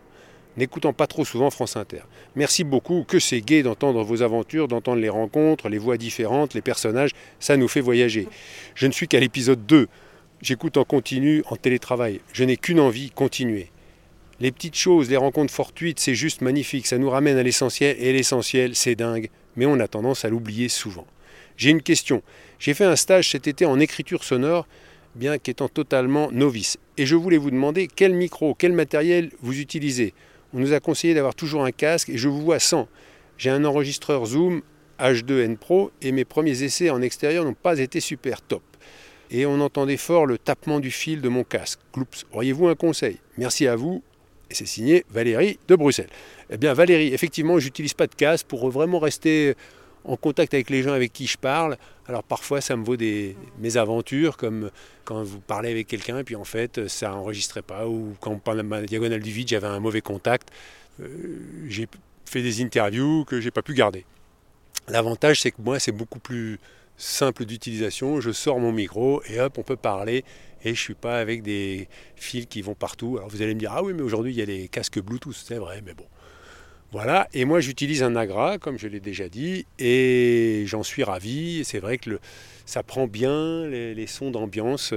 n'écoutant 0.56 0.94
pas 0.94 1.08
trop 1.08 1.26
souvent 1.26 1.50
France 1.50 1.76
Inter. 1.76 2.04
Merci 2.38 2.64
beaucoup, 2.64 3.04
que 3.06 3.20
c'est 3.20 3.42
gai 3.42 3.64
d'entendre 3.64 4.02
vos 4.02 4.22
aventures, 4.22 4.70
d'entendre 4.70 5.02
les 5.02 5.10
rencontres, 5.10 5.68
les 5.68 5.78
voix 5.78 5.98
différentes, 5.98 6.54
les 6.54 6.62
personnages, 6.62 7.12
ça 7.42 7.58
nous 7.58 7.68
fait 7.68 7.82
voyager. 7.82 8.30
Je 8.76 8.88
ne 8.88 8.94
suis 8.94 9.10
qu'à 9.10 9.20
l'épisode 9.20 9.66
2, 9.66 9.90
j'écoute 10.42 10.78
en 10.78 10.86
continu 10.86 11.44
en 11.50 11.58
télétravail, 11.58 12.22
je 12.32 12.46
n'ai 12.46 12.56
qu'une 12.56 12.80
envie, 12.80 13.12
continuer. 13.12 13.72
Les 14.40 14.54
petites 14.54 14.78
choses, 14.78 15.10
les 15.10 15.18
rencontres 15.18 15.54
fortuites, 15.54 16.00
c'est 16.00 16.16
juste 16.16 16.40
magnifique, 16.40 16.88
ça 16.88 16.98
nous 16.98 17.10
ramène 17.10 17.38
à 17.38 17.44
l'essentiel, 17.44 17.98
et 18.00 18.14
l'essentiel, 18.14 18.74
c'est 18.74 18.96
dingue, 18.96 19.30
mais 19.60 19.66
on 19.66 19.82
a 19.82 19.90
tendance 19.90 20.24
à 20.24 20.30
l'oublier 20.30 20.70
souvent. 20.70 21.06
J'ai 21.58 21.70
une 21.70 21.82
question. 21.82 22.24
J'ai 22.60 22.74
fait 22.74 22.86
un 22.86 22.96
stage 22.96 23.30
cet 23.30 23.46
été 23.46 23.66
en 23.66 23.78
écriture 23.78 24.24
sonore, 24.24 24.66
bien 25.16 25.38
qu'étant 25.38 25.68
totalement 25.68 26.32
novice. 26.32 26.78
Et 26.98 27.06
je 27.06 27.18
voulais 27.18 27.38
vous 27.38 27.52
demander 27.52 27.90
quel 27.94 28.14
micro, 28.14 28.56
quel 28.56 28.72
matériel 28.72 29.32
vous 29.42 29.60
utilisez. 29.60 30.14
On 30.54 30.60
nous 30.60 30.72
a 30.72 30.80
conseillé 30.80 31.14
d'avoir 31.14 31.36
toujours 31.36 31.66
un 31.66 31.72
casque 31.72 32.08
et 32.08 32.18
je 32.18 32.30
vous 32.30 32.42
vois 32.42 32.60
sans. 32.60 32.88
J'ai 33.38 33.50
un 33.50 33.66
enregistreur 33.66 34.26
Zoom 34.26 34.62
H2N 34.98 35.58
Pro 35.58 35.92
et 36.02 36.14
mes 36.14 36.24
premiers 36.24 36.64
essais 36.64 36.90
en 36.90 37.02
extérieur 37.02 37.44
n'ont 37.44 37.54
pas 37.54 37.80
été 37.80 38.00
super 38.00 38.42
top. 38.42 38.64
Et 39.30 39.46
on 39.46 39.60
entendait 39.60 39.98
fort 39.98 40.26
le 40.26 40.38
tapement 40.38 40.80
du 40.80 40.90
fil 40.90 41.20
de 41.20 41.28
mon 41.28 41.44
casque. 41.44 41.80
Cloups, 41.92 42.26
auriez-vous 42.32 42.70
un 42.70 42.76
conseil? 42.76 43.18
Merci 43.38 43.68
à 43.68 43.76
vous. 43.76 44.02
Et 44.50 44.56
c'est 44.56 44.66
signé 44.66 45.06
Valérie 45.10 45.60
de 45.68 45.76
Bruxelles. 45.76 46.10
Eh 46.50 46.58
bien 46.58 46.74
Valérie, 46.74 47.14
effectivement, 47.14 47.60
j'utilise 47.60 47.94
pas 47.94 48.08
de 48.08 48.16
casque 48.16 48.48
pour 48.48 48.70
vraiment 48.70 49.00
rester 49.00 49.56
en 50.06 50.16
contact 50.18 50.54
avec 50.54 50.70
les 50.70 50.82
gens 50.84 50.94
avec 50.94 51.14
qui 51.14 51.28
je 51.28 51.38
parle. 51.38 51.78
Alors 52.08 52.24
parfois 52.24 52.62
ça 52.62 52.76
me 52.76 52.84
vaut 52.84 52.98
des 52.98 53.36
mésaventures, 53.60 54.38
comme 54.38 54.72
quand 55.06 55.24
vous 55.24 55.40
parlez 55.40 55.72
avec 55.72 55.88
quelqu'un 55.88 56.20
et 56.20 56.24
puis 56.24 56.36
en 56.36 56.44
fait 56.44 56.88
ça 56.88 57.10
n'enregistrait 57.10 57.62
pas, 57.62 57.88
ou 57.88 58.16
quand 58.20 58.38
pendant 58.40 58.64
ma 58.64 58.82
diagonale 58.82 59.22
du 59.22 59.32
vide 59.32 59.50
j'avais 59.50 59.68
un 59.68 59.80
mauvais 59.80 60.02
contact. 60.02 60.50
Euh, 61.00 61.08
j'ai 61.68 61.88
fait 62.26 62.42
des 62.42 62.62
interviews 62.62 63.26
que 63.26 63.40
j'ai 63.40 63.52
pas 63.52 63.62
pu 63.62 63.74
garder. 63.74 64.06
L'avantage 64.88 65.42
c'est 65.42 65.52
que 65.52 65.62
moi 65.62 65.80
c'est 65.80 65.92
beaucoup 65.92 66.20
plus 66.20 66.60
simple 66.98 67.46
d'utilisation. 67.46 68.20
Je 68.22 68.32
sors 68.32 68.60
mon 68.60 68.72
micro 68.72 69.22
et 69.30 69.40
hop 69.40 69.58
on 69.58 69.64
peut 69.64 69.78
parler 69.78 70.24
et 70.64 70.74
je 70.74 70.80
suis 70.80 70.96
pas 70.96 71.20
avec 71.20 71.42
des 71.42 71.88
fils 72.16 72.46
qui 72.46 72.62
vont 72.62 72.76
partout. 72.76 73.18
Alors 73.18 73.30
vous 73.30 73.42
allez 73.42 73.54
me 73.54 73.60
dire 73.60 73.72
ah 73.74 73.84
oui 73.84 73.94
mais 73.94 74.02
aujourd'hui 74.02 74.34
il 74.34 74.38
y 74.38 74.42
a 74.42 74.46
les 74.46 74.68
casques 74.68 75.00
Bluetooth, 75.00 75.36
c'est 75.36 75.58
vrai, 75.58 75.82
mais 75.86 75.94
bon. 75.94 76.06
Voilà, 76.92 77.28
et 77.34 77.46
moi 77.46 77.60
j'utilise 77.60 78.02
un 78.02 78.16
Agra, 78.16 78.58
comme 78.58 78.80
je 78.80 78.88
l'ai 78.88 79.00
déjà 79.00 79.30
dit, 79.30 79.68
et 79.78 80.64
j'en 80.66 80.82
suis 80.82 81.04
ravi. 81.04 81.64
C'est 81.64 81.78
vrai 81.78 82.00
que 82.00 82.20
ça 82.66 82.82
prend 82.82 83.06
bien 83.06 83.68
les, 83.68 84.08
sons 84.08 84.32
d'ambiance. 84.32 84.94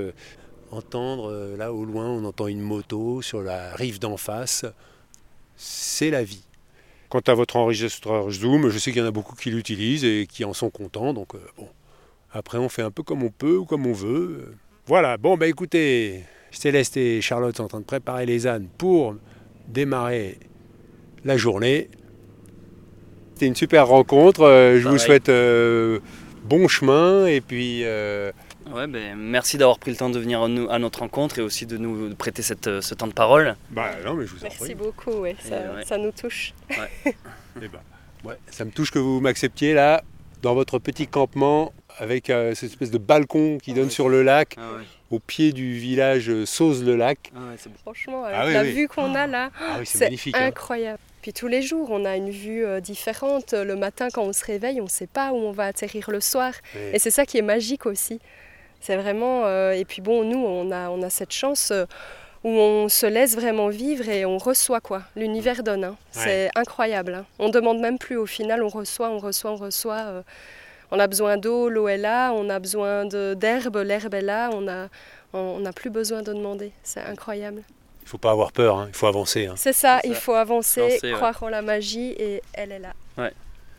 Entendre 0.70 1.30
euh, 1.30 1.54
là 1.58 1.74
au 1.74 1.84
loin, 1.84 2.08
on 2.08 2.24
entend 2.24 2.46
une 2.48 2.62
moto 2.62 3.20
sur 3.20 3.42
la 3.42 3.74
rive 3.74 3.98
d'en 3.98 4.16
face. 4.16 4.64
C'est 5.54 6.08
la 6.08 6.24
vie. 6.24 6.44
Quant 7.10 7.20
à 7.26 7.34
votre 7.34 7.56
enregistreur 7.56 8.30
Zoom, 8.30 8.70
je 8.70 8.78
sais 8.78 8.90
qu'il 8.90 9.02
y 9.02 9.04
en 9.04 9.08
a 9.08 9.10
beaucoup 9.10 9.36
qui 9.36 9.50
l'utilisent 9.50 10.04
et 10.06 10.26
qui 10.26 10.46
en 10.46 10.54
sont 10.54 10.70
contents. 10.70 11.12
Donc 11.12 11.34
euh, 11.34 11.40
bon, 11.58 11.68
après 12.32 12.56
on 12.56 12.70
fait 12.70 12.80
un 12.80 12.90
peu 12.90 13.02
comme 13.02 13.22
on 13.22 13.28
peut 13.28 13.58
ou 13.58 13.66
comme 13.66 13.86
on 13.86 13.92
veut. 13.92 14.54
Voilà, 14.92 15.16
bon 15.16 15.38
bah 15.38 15.46
écoutez, 15.46 16.22
Céleste 16.50 16.98
et 16.98 17.22
Charlotte 17.22 17.56
sont 17.56 17.62
en 17.62 17.68
train 17.68 17.80
de 17.80 17.86
préparer 17.86 18.26
les 18.26 18.46
ânes 18.46 18.68
pour 18.76 19.16
démarrer 19.66 20.38
la 21.24 21.38
journée. 21.38 21.88
C'était 23.32 23.46
une 23.46 23.54
super 23.54 23.86
rencontre. 23.86 24.42
Euh, 24.42 24.78
je 24.78 24.86
vous 24.86 24.98
souhaite 24.98 25.30
euh, 25.30 26.00
bon 26.44 26.68
chemin 26.68 27.24
et 27.24 27.40
puis. 27.40 27.84
Euh, 27.84 28.32
ouais, 28.70 28.86
ben, 28.86 29.16
merci 29.16 29.56
d'avoir 29.56 29.78
pris 29.78 29.92
le 29.92 29.96
temps 29.96 30.10
de 30.10 30.18
venir 30.18 30.42
à, 30.42 30.78
notre 30.78 30.98
rencontre 30.98 31.38
et 31.38 31.42
aussi 31.42 31.64
de 31.64 31.78
nous 31.78 32.14
prêter 32.14 32.42
cette, 32.42 32.82
ce 32.82 32.94
temps 32.94 33.08
de 33.08 33.14
parole. 33.14 33.56
Bah, 33.70 33.92
non, 34.04 34.12
mais 34.12 34.26
je 34.26 34.34
vous 34.34 34.40
merci 34.42 34.74
beaucoup, 34.74 35.22
ouais, 35.22 35.36
ça, 35.40 35.82
ça, 35.86 35.96
nous 35.96 36.12
touche. 36.12 36.52
Ouais. 36.68 37.14
Eh 37.56 37.68
ben, 37.68 37.80
ouais, 38.24 38.36
ça 38.50 38.66
me 38.66 38.70
touche 38.70 38.90
que 38.90 38.98
vous 38.98 39.20
m'acceptiez 39.20 39.72
là, 39.72 40.02
dans 40.42 40.54
votre 40.54 40.78
petit 40.78 41.06
campement, 41.06 41.72
avec 41.98 42.26
cette 42.26 42.64
espèce 42.64 42.90
de 42.90 42.98
balcon 42.98 43.58
qui 43.62 43.72
donne 43.74 43.90
sur 43.90 44.08
le 44.08 44.22
lac. 44.22 44.56
Ah 44.58 44.80
au 45.12 45.18
pied 45.18 45.52
du 45.52 45.74
village 45.74 46.32
Sauze-le-Lac. 46.44 47.32
Ah 47.36 47.40
Franchement, 47.82 48.24
avec 48.24 48.38
ah 48.40 48.50
la 48.50 48.64
vue 48.64 48.88
qu'on 48.88 49.14
a 49.14 49.26
là, 49.26 49.50
c'est 49.84 50.10
hein. 50.34 50.46
incroyable. 50.46 50.98
Puis 51.20 51.32
tous 51.32 51.46
les 51.46 51.62
jours, 51.62 51.88
on 51.90 52.04
a 52.04 52.16
une 52.16 52.30
vue 52.30 52.64
euh, 52.64 52.80
différente. 52.80 53.52
Le 53.52 53.76
matin, 53.76 54.08
quand 54.12 54.22
on 54.22 54.32
se 54.32 54.44
réveille, 54.44 54.80
on 54.80 54.84
ne 54.84 54.90
sait 54.90 55.06
pas 55.06 55.32
où 55.32 55.36
on 55.36 55.52
va 55.52 55.66
atterrir 55.66 56.10
le 56.10 56.20
soir. 56.20 56.52
Et 56.92 56.98
c'est 56.98 57.12
ça 57.12 57.26
qui 57.26 57.38
est 57.38 57.42
magique 57.42 57.86
aussi. 57.86 58.20
C'est 58.80 58.96
vraiment. 58.96 59.44
Euh, 59.44 59.72
et 59.72 59.84
puis 59.84 60.02
bon, 60.02 60.24
nous, 60.24 60.38
on 60.38 60.72
a, 60.72 60.90
on 60.90 61.02
a 61.02 61.10
cette 61.10 61.32
chance 61.32 61.70
euh, 61.70 61.84
où 62.44 62.48
on 62.48 62.88
se 62.88 63.06
laisse 63.06 63.34
vraiment 63.34 63.68
vivre 63.68 64.08
et 64.08 64.24
on 64.24 64.38
reçoit 64.38 64.80
quoi. 64.80 65.02
L'univers 65.16 65.62
donne. 65.62 65.84
Hein. 65.84 65.96
C'est 66.10 66.50
incroyable. 66.54 67.14
Hein. 67.14 67.26
On 67.38 67.48
demande 67.48 67.80
même 67.80 67.98
plus. 67.98 68.16
Au 68.16 68.26
final, 68.26 68.62
on 68.62 68.68
reçoit, 68.68 69.10
on 69.10 69.18
reçoit, 69.18 69.52
on 69.52 69.56
reçoit. 69.56 70.24
on 70.90 70.98
a 70.98 71.06
besoin 71.06 71.36
d'eau, 71.36 71.68
l'eau 71.68 71.88
est 71.88 71.98
là. 71.98 72.32
On 72.32 72.48
a 72.50 72.58
besoin 72.58 73.04
d'herbe, 73.04 73.76
l'herbe 73.76 74.14
est 74.14 74.22
là. 74.22 74.50
On 74.52 74.62
n'a 74.62 74.88
on, 75.32 75.62
plus 75.74 75.90
besoin 75.90 76.22
de 76.22 76.32
demander. 76.32 76.72
C'est 76.82 77.00
incroyable. 77.00 77.62
Il 78.02 78.06
ne 78.06 78.08
faut 78.08 78.18
pas 78.18 78.32
avoir 78.32 78.52
peur, 78.52 78.78
hein. 78.78 78.86
il 78.88 78.94
faut 78.94 79.06
avancer. 79.06 79.46
Hein. 79.46 79.54
C'est 79.56 79.72
ça, 79.72 80.00
il 80.02 80.16
faut 80.16 80.34
avancer, 80.34 80.98
croire 81.14 81.40
en 81.42 81.48
la 81.48 81.62
magie 81.62 82.10
et 82.18 82.42
elle 82.52 82.72
est 82.72 82.80
là. 82.80 82.94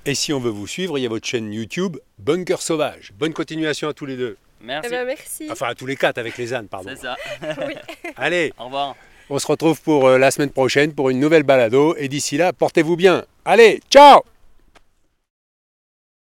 Et 0.06 0.16
si 0.16 0.34
on 0.34 0.40
veut 0.40 0.50
vous 0.50 0.68
suivre, 0.68 0.98
il 0.98 1.02
y 1.02 1.06
a 1.06 1.10
votre 1.10 1.26
chaîne 1.26 1.52
YouTube 1.54 1.98
Bunker 2.20 2.62
Sauvage. 2.62 3.14
Bonne 3.18 3.34
continuation 3.34 3.88
à 3.88 3.94
tous 3.94 4.06
les 4.06 4.18
deux. 4.18 4.38
Merci. 4.64 4.90
Eh 4.92 4.96
ben, 4.96 5.06
merci. 5.06 5.48
Enfin, 5.52 5.68
à 5.68 5.76
tous 5.76 5.86
les 5.86 5.96
quatre 5.96 6.18
avec 6.18 6.38
les 6.38 6.54
ânes, 6.54 6.68
pardon. 6.68 6.90
C'est 6.90 7.02
ça. 7.02 7.16
oui. 7.68 7.76
Allez. 8.16 8.54
Au 8.58 8.66
revoir. 8.66 8.96
On 9.30 9.40
se 9.40 9.48
retrouve 9.48 9.82
pour 9.82 10.08
euh, 10.08 10.18
la 10.18 10.32
semaine 10.32 10.50
prochaine 10.50 10.94
pour 10.94 11.10
une 11.10 11.20
nouvelle 11.20 11.44
balado. 11.44 11.96
Et 11.98 12.08
d'ici 12.08 12.38
là, 12.38 12.54
portez-vous 12.54 12.96
bien. 12.96 13.26
Allez, 13.46 13.82
ciao 13.90 14.24